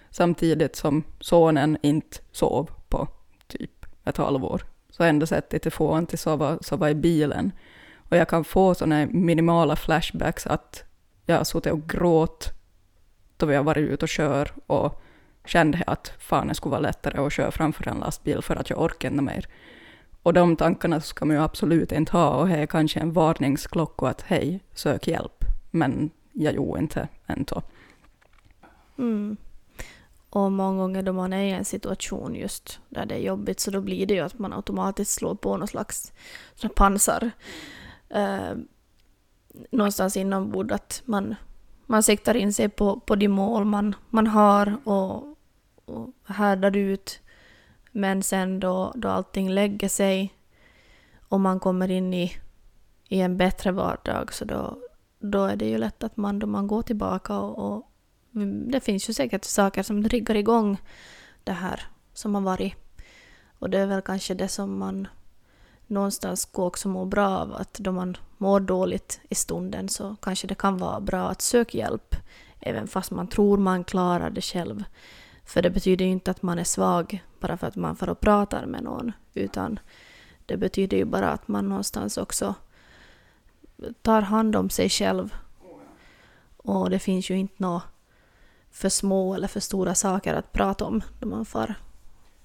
samtidigt 0.10 0.76
som 0.76 1.04
sonen 1.20 1.78
inte 1.82 2.18
sov 2.32 2.70
på 2.90 3.08
typ 3.48 3.86
ett 4.06 4.18
halvår. 4.18 4.62
Så 4.90 5.04
enda 5.04 5.26
sättet 5.26 5.68
att 5.68 5.74
få 5.74 5.88
honom 5.88 6.06
till 6.06 6.20
sova, 6.20 6.58
sova 6.62 6.90
i 6.90 6.96
bilen. 6.96 7.52
Och 8.12 8.18
jag 8.18 8.28
kan 8.28 8.44
få 8.44 8.76
sådana 8.76 9.06
minimala 9.06 9.76
flashbacks 9.76 10.48
att 10.48 10.84
jag 11.26 11.38
har 11.38 11.44
suttit 11.44 11.74
och 11.74 11.90
gråt 11.90 12.50
då 13.38 13.46
vi 13.46 13.56
har 13.56 13.64
varit 13.64 13.90
ute 13.90 14.06
och 14.06 14.10
kör 14.10 14.52
och 14.68 15.02
kände 15.46 15.84
att 15.88 16.14
fan 16.20 16.48
det 16.48 16.56
skulle 16.56 16.72
vara 16.72 16.82
lättare 16.82 17.22
att 17.22 17.34
köra 17.34 17.52
framför 17.52 17.88
en 17.88 17.98
lastbil 17.98 18.42
för 18.42 18.56
att 18.56 18.70
jag 18.70 18.82
orkar 18.82 19.10
inte 19.10 19.24
mer. 19.24 19.48
Och 20.24 20.34
de 20.34 20.56
tankarna 20.56 21.02
ska 21.02 21.26
man 21.26 21.36
ju 21.36 21.42
absolut 21.42 21.92
inte 21.92 22.12
ha 22.12 22.30
och 22.30 22.48
det 22.48 22.58
är 22.58 22.66
kanske 22.66 23.00
en 23.00 23.14
varningsklocka 23.14 24.08
att 24.08 24.22
hej, 24.22 24.60
sök 24.74 25.08
hjälp. 25.08 25.46
Men 25.72 26.10
jag 26.32 26.54
gjorde 26.54 26.80
inte 26.80 27.08
ändå. 27.28 27.62
Mm. 28.98 29.38
Och 30.30 30.52
många 30.52 30.78
gånger 30.78 31.04
då 31.04 31.14
man 31.14 31.34
är 31.34 31.44
i 31.44 31.52
en 31.52 31.66
situation 31.66 32.36
just 32.36 32.80
där 32.90 33.06
det 33.06 33.16
är 33.16 33.20
jobbigt 33.20 33.60
så 33.60 33.72
då 33.72 33.82
blir 33.82 34.06
det 34.06 34.14
ju 34.14 34.20
att 34.20 34.40
man 34.40 34.54
automatiskt 34.54 35.12
slår 35.12 35.36
på 35.36 35.58
någon 35.58 35.68
slags 35.68 36.14
pansar. 36.76 37.32
Eh, 38.14 38.54
någonstans 39.72 40.18
inombords 40.18 40.74
att 40.74 41.02
man, 41.06 41.36
man 41.86 42.04
siktar 42.04 42.36
in 42.36 42.54
sig 42.54 42.70
på, 42.70 43.00
på 43.00 43.16
de 43.16 43.28
mål 43.28 43.66
man, 43.66 43.96
man 44.10 44.28
har 44.28 44.78
och, 44.84 45.38
och 45.86 46.10
härdar 46.26 46.78
ut. 46.78 47.20
Men 47.92 48.24
sen 48.24 48.60
då, 48.60 48.94
då 48.96 49.10
allting 49.10 49.50
lägger 49.50 49.90
sig 49.90 50.34
och 51.20 51.40
man 51.40 51.60
kommer 51.60 51.92
in 51.92 52.14
i, 52.14 52.36
i 53.08 53.22
en 53.22 53.38
bättre 53.38 53.72
vardag 53.72 54.34
så 54.34 54.46
då, 54.46 54.78
då 55.20 55.46
är 55.46 55.56
det 55.56 55.66
ju 55.66 55.78
lätt 55.78 56.04
att 56.04 56.18
man 56.18 56.40
då 56.40 56.48
man 56.48 56.68
går 56.68 56.82
tillbaka 56.82 57.40
och, 57.40 57.74
och 57.74 57.92
det 58.72 58.80
finns 58.80 59.10
ju 59.10 59.14
säkert 59.14 59.46
saker 59.46 59.84
som 59.84 60.04
triggar 60.04 60.36
igång 60.36 60.78
det 61.44 61.52
här 61.52 61.84
som 62.14 62.36
har 62.36 62.42
varit. 62.42 62.74
Och 63.60 63.70
det 63.70 63.80
är 63.80 63.86
väl 63.86 64.02
kanske 64.02 64.34
det 64.34 64.48
som 64.48 64.80
man 64.80 65.08
någonstans 65.92 66.42
ska 66.42 66.64
också 66.64 66.88
må 66.88 67.06
bra 67.06 67.28
av, 67.28 67.54
att 67.54 67.74
då 67.74 67.92
man 67.92 68.18
mår 68.38 68.60
dåligt 68.60 69.22
i 69.30 69.36
stunden 69.36 69.90
så 69.90 70.16
kanske 70.22 70.48
det 70.48 70.56
kan 70.56 70.78
vara 70.78 71.00
bra 71.00 71.30
att 71.30 71.42
söka 71.42 71.78
hjälp, 71.78 72.16
även 72.60 72.88
fast 72.88 73.12
man 73.12 73.28
tror 73.28 73.58
man 73.58 73.84
klarar 73.84 74.30
det 74.30 74.42
själv. 74.42 74.84
För 75.46 75.62
det 75.62 75.70
betyder 75.70 76.06
ju 76.06 76.12
inte 76.12 76.32
att 76.32 76.42
man 76.42 76.60
är 76.60 76.64
svag 76.64 77.24
bara 77.40 77.58
för 77.58 77.68
att 77.68 77.76
man 77.76 77.96
får 77.96 78.10
och 78.10 78.20
pratar 78.20 78.66
med 78.66 78.84
någon, 78.84 79.12
utan 79.34 79.80
det 80.46 80.58
betyder 80.58 80.98
ju 80.98 81.06
bara 81.06 81.30
att 81.30 81.48
man 81.48 81.70
någonstans 81.70 82.18
också 82.18 82.56
tar 84.02 84.22
hand 84.22 84.56
om 84.56 84.70
sig 84.70 84.90
själv. 84.90 85.36
Och 86.58 86.90
det 86.90 87.00
finns 87.00 87.30
ju 87.30 87.38
inte 87.38 87.56
några 87.58 87.82
för 88.72 88.90
små 88.90 89.34
eller 89.36 89.48
för 89.48 89.60
stora 89.60 89.96
saker 89.96 90.34
att 90.34 90.52
prata 90.52 90.86
om 90.86 91.02
då 91.20 91.28
man 91.28 91.46
får 91.46 91.76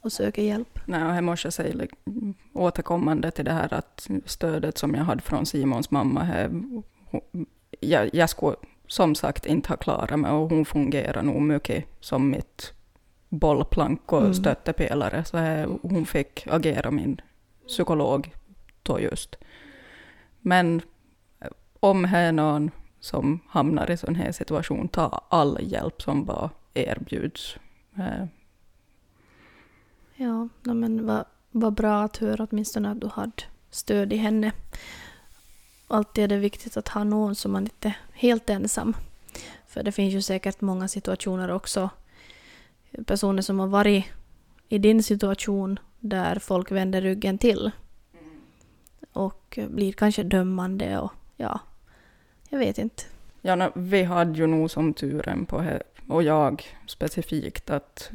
och 0.06 0.12
söker 0.12 0.42
hjälp. 0.42 0.78
Nej, 0.84 1.18
och 1.18 1.24
måste 1.24 1.46
jag 1.46 1.52
säga 1.52 1.86
återkommande 2.52 3.30
till 3.30 3.44
det 3.44 3.52
här 3.52 3.74
att 3.74 4.08
stödet 4.24 4.78
som 4.78 4.94
jag 4.94 5.04
hade 5.04 5.22
från 5.22 5.46
Simons 5.46 5.90
mamma, 5.90 6.22
här, 6.22 6.50
jag, 7.80 8.14
jag 8.14 8.30
skulle 8.30 8.56
som 8.86 9.14
sagt 9.14 9.46
inte 9.46 9.68
ha 9.68 9.76
klarat 9.76 10.18
mig 10.18 10.30
och 10.30 10.50
hon 10.50 10.64
fungerar 10.64 11.22
nog 11.22 11.42
mycket 11.42 11.84
som 12.00 12.30
mitt 12.30 12.72
bollplank 13.28 14.12
och 14.12 14.20
mm. 14.20 14.34
stöttepelare. 14.34 15.24
Så 15.24 15.36
här, 15.36 15.68
hon 15.82 16.06
fick 16.06 16.46
agera 16.46 16.90
min 16.90 17.20
psykolog 17.66 18.34
då 18.82 19.00
just. 19.00 19.36
Men 20.40 20.82
om 21.80 22.02
det 22.02 22.08
är 22.18 22.32
någon 22.32 22.70
som 23.00 23.40
hamnar 23.48 23.90
i 23.90 23.96
sån 23.96 24.14
här 24.14 24.32
situation, 24.32 24.88
ta 24.88 25.22
all 25.28 25.58
hjälp 25.60 26.02
som 26.02 26.24
bara 26.24 26.50
erbjuds. 26.74 27.56
Ja, 30.16 30.48
men 30.62 31.06
vad, 31.06 31.24
vad 31.50 31.72
bra 31.74 32.02
att 32.02 32.16
höra 32.16 32.46
åtminstone 32.50 32.90
att 32.90 33.00
du 33.00 33.06
hade 33.06 33.42
stöd 33.70 34.12
i 34.12 34.16
henne. 34.16 34.52
Alltid 35.88 36.24
är 36.24 36.28
det 36.28 36.36
viktigt 36.36 36.76
att 36.76 36.88
ha 36.88 37.04
någon 37.04 37.34
som 37.34 37.52
man 37.52 37.62
inte 37.62 37.88
är 37.88 37.96
helt 38.12 38.50
ensam. 38.50 38.96
För 39.66 39.82
det 39.82 39.92
finns 39.92 40.14
ju 40.14 40.22
säkert 40.22 40.60
många 40.60 40.88
situationer 40.88 41.50
också, 41.50 41.90
personer 43.06 43.42
som 43.42 43.58
har 43.58 43.66
varit 43.66 44.04
i 44.68 44.78
din 44.78 45.02
situation 45.02 45.78
där 46.00 46.38
folk 46.38 46.70
vänder 46.70 47.02
ryggen 47.02 47.38
till 47.38 47.70
och 49.12 49.58
blir 49.68 49.92
kanske 49.92 50.22
dömande 50.22 50.98
och 50.98 51.12
ja, 51.36 51.60
jag 52.48 52.58
vet 52.58 52.78
inte. 52.78 53.02
Ja, 53.42 53.72
vi 53.74 54.02
hade 54.02 54.38
ju 54.38 54.46
nog 54.46 54.70
som 54.70 54.94
turen 54.94 55.46
på 55.46 55.60
det, 55.60 55.82
och 56.08 56.22
jag 56.22 56.62
specifikt, 56.86 57.70
att 57.70 58.10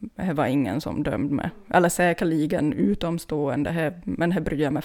det 0.00 0.32
var 0.32 0.46
ingen 0.46 0.80
som 0.80 1.02
dömde 1.02 1.34
mig. 1.34 1.50
Eller 1.70 1.88
säkerligen 1.88 2.72
utomstående, 2.72 3.70
he, 3.70 3.92
men 4.04 4.30
det 4.30 4.40
bryr 4.40 4.62
jag 4.62 4.72
mig 4.72 4.82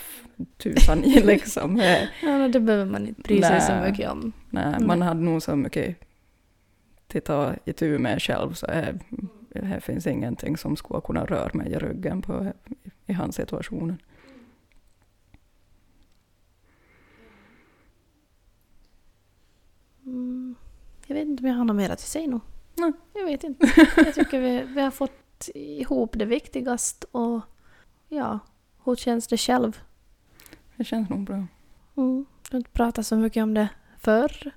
tusan 0.58 1.04
i 1.04 1.22
liksom. 1.26 1.82
Ja, 2.22 2.48
det 2.48 2.60
behöver 2.60 2.92
man 2.92 3.08
inte 3.08 3.22
bry 3.22 3.42
sig 3.42 3.62
så 3.62 3.76
mycket 3.76 4.12
om. 4.12 4.32
Nej, 4.50 4.66
mm. 4.66 4.88
man 4.88 5.02
hade 5.02 5.22
nog 5.22 5.42
så 5.42 5.56
mycket 5.56 5.96
att 7.16 7.26
ta 7.26 7.54
itu 7.66 8.00
med 8.00 8.22
själv, 8.22 8.54
så 8.54 8.66
det, 8.66 9.00
det 9.50 9.80
finns 9.82 10.08
ingenting 10.08 10.58
som 10.58 10.76
skulle 10.76 11.02
kunna 11.02 11.26
röra 11.26 11.50
mig 11.54 11.72
i 11.72 11.78
ryggen 11.78 12.22
på, 12.22 12.54
i 13.06 13.14
hans 13.14 13.36
situationen. 13.36 14.02
Mm, 20.06 20.56
jag 21.08 21.16
vet 21.16 21.28
inte 21.28 21.44
om 21.44 21.50
jag 21.50 21.56
har 21.56 21.66
något 21.66 21.76
mer 21.76 21.90
att 21.90 22.00
säga 22.00 22.28
nu. 22.28 22.40
Nej. 22.76 22.92
Jag 23.14 23.26
vet 23.26 23.44
inte. 23.44 23.72
Jag 23.98 24.14
tycker 24.14 24.40
vi, 24.40 24.64
vi 24.64 24.82
har 24.82 24.92
fått 24.92 25.50
ihop 25.54 26.12
det 26.16 26.26
viktigaste 26.26 27.08
och 27.12 27.42
ja, 28.10 28.40
hur 28.86 28.96
känns 28.96 29.28
det 29.28 29.38
själv? 29.38 29.80
Det 30.76 30.84
känns 30.84 31.10
nog 31.10 31.24
bra. 31.24 31.48
Mm, 31.98 32.26
du 32.50 32.56
har 32.56 32.58
inte 32.58 32.72
pratat 32.72 33.08
så 33.08 33.16
mycket 33.16 33.44
om 33.44 33.54
det 33.54 33.70
förr. 33.98 34.52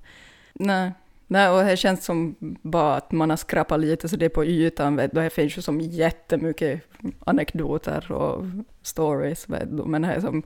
Nej. 0.52 0.92
Nej, 1.28 1.50
och 1.50 1.64
det 1.64 1.76
känns 1.76 2.04
som 2.04 2.36
bara 2.62 2.96
att 2.96 3.12
man 3.12 3.30
har 3.30 3.36
skrapat 3.36 3.80
lite 3.80 4.08
så 4.08 4.16
det 4.16 4.24
är 4.24 4.28
på 4.28 4.44
ytan, 4.44 4.96
vet 4.96 5.14
du. 5.14 5.20
Det 5.20 5.30
finns 5.30 5.58
ju 5.58 5.62
som 5.62 5.80
jättemycket 5.80 6.82
anekdoter 7.24 8.12
och 8.12 8.44
stories, 8.82 9.48
vet 9.48 9.76
du. 9.76 9.84
Men 9.84 10.02
det 10.02 10.08
är 10.08 10.20
som, 10.20 10.42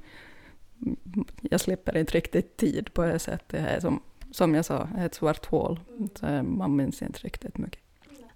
jag 1.40 1.60
slipper 1.60 1.96
inte 1.96 2.12
riktigt 2.12 2.56
tid 2.56 2.94
på 2.94 3.02
det 3.02 3.18
sättet. 3.18 3.48
Det 3.48 3.58
är 3.58 3.80
som 3.80 4.02
som 4.30 4.54
jag 4.54 4.64
sa, 4.64 4.88
ett 4.98 5.14
svart 5.14 5.46
hål. 5.46 5.80
Så 6.14 6.42
man 6.42 6.76
minns 6.76 7.02
inte 7.02 7.18
riktigt 7.18 7.58
mycket. 7.58 7.80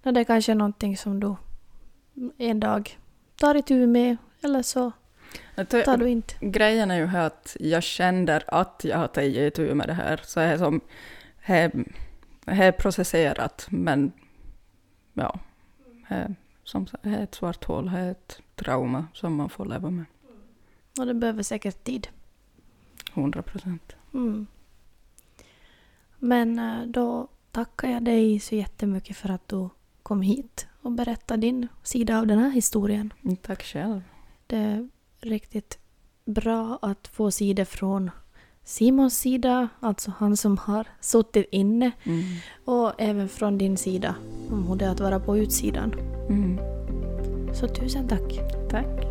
No, 0.03 0.11
det 0.11 0.19
är 0.19 0.23
kanske 0.23 0.51
är 0.51 0.55
någonting 0.55 0.97
som 0.97 1.19
du 1.19 1.35
en 2.37 2.59
dag 2.59 2.99
tar 3.35 3.55
itu 3.55 3.87
med, 3.87 4.17
eller 4.41 4.61
så 4.61 4.91
tar 5.55 5.97
du 5.97 6.09
inte. 6.09 6.33
Grejen 6.41 6.91
är 6.91 6.95
ju 6.97 7.05
här 7.05 7.27
att 7.27 7.57
jag 7.59 7.83
kände 7.83 8.41
att 8.47 8.81
jag 8.83 8.97
har 8.97 9.07
tagit 9.07 9.35
itu 9.37 9.73
med 9.73 9.87
det 9.87 9.93
här. 9.93 10.21
Så 10.23 10.39
det 10.39 10.45
är 10.45 10.57
som, 10.57 10.81
det 12.45 12.51
är 12.51 12.71
processerat, 12.71 13.67
men 13.69 14.11
ja, 15.13 15.39
som 16.63 16.87
det 17.01 17.09
är 17.09 17.23
ett 17.23 17.35
svart 17.35 17.63
hål, 17.63 17.91
det 17.91 17.99
är 17.99 18.11
ett 18.11 18.39
trauma 18.55 19.07
som 19.13 19.35
man 19.35 19.49
får 19.49 19.65
leva 19.65 19.89
med. 19.89 20.05
Och 20.99 21.05
det 21.05 21.13
behöver 21.13 21.43
säkert 21.43 21.83
tid. 21.83 22.07
100 23.13 23.41
procent. 23.41 23.95
Mm. 24.13 24.47
Men 26.25 26.59
eh, 26.59 26.87
då 26.87 27.27
tackar 27.51 27.89
jag 27.89 28.03
dig 28.03 28.39
så 28.39 28.55
jättemycket 28.55 29.17
för 29.17 29.29
att 29.29 29.49
du 29.49 29.69
kom 30.03 30.21
hit 30.21 30.67
och 30.81 30.91
berättade 30.91 31.41
din 31.41 31.67
sida 31.83 32.19
av 32.19 32.27
den 32.27 32.39
här 32.39 32.49
historien. 32.49 33.13
Mm, 33.23 33.35
tack 33.35 33.63
själv. 33.63 34.01
Det 34.47 34.57
är 34.57 34.89
riktigt 35.21 35.77
bra 36.25 36.79
att 36.81 37.07
få 37.07 37.31
sidor 37.31 37.65
från 37.65 38.11
Simons 38.63 39.19
sida, 39.19 39.69
alltså 39.79 40.13
han 40.17 40.37
som 40.37 40.57
har 40.57 40.87
suttit 41.01 41.47
inne, 41.51 41.91
mm. 42.03 42.23
och 42.65 42.93
även 42.97 43.29
från 43.29 43.57
din 43.57 43.77
sida, 43.77 44.15
om 44.51 44.67
hur 44.67 44.75
det 44.75 44.85
är 44.85 44.89
att 44.89 44.99
vara 44.99 45.19
på 45.19 45.37
utsidan. 45.37 45.93
Mm. 46.29 46.59
Så 47.53 47.67
tusen 47.67 48.07
tack. 48.07 48.39
Tack. 48.69 49.05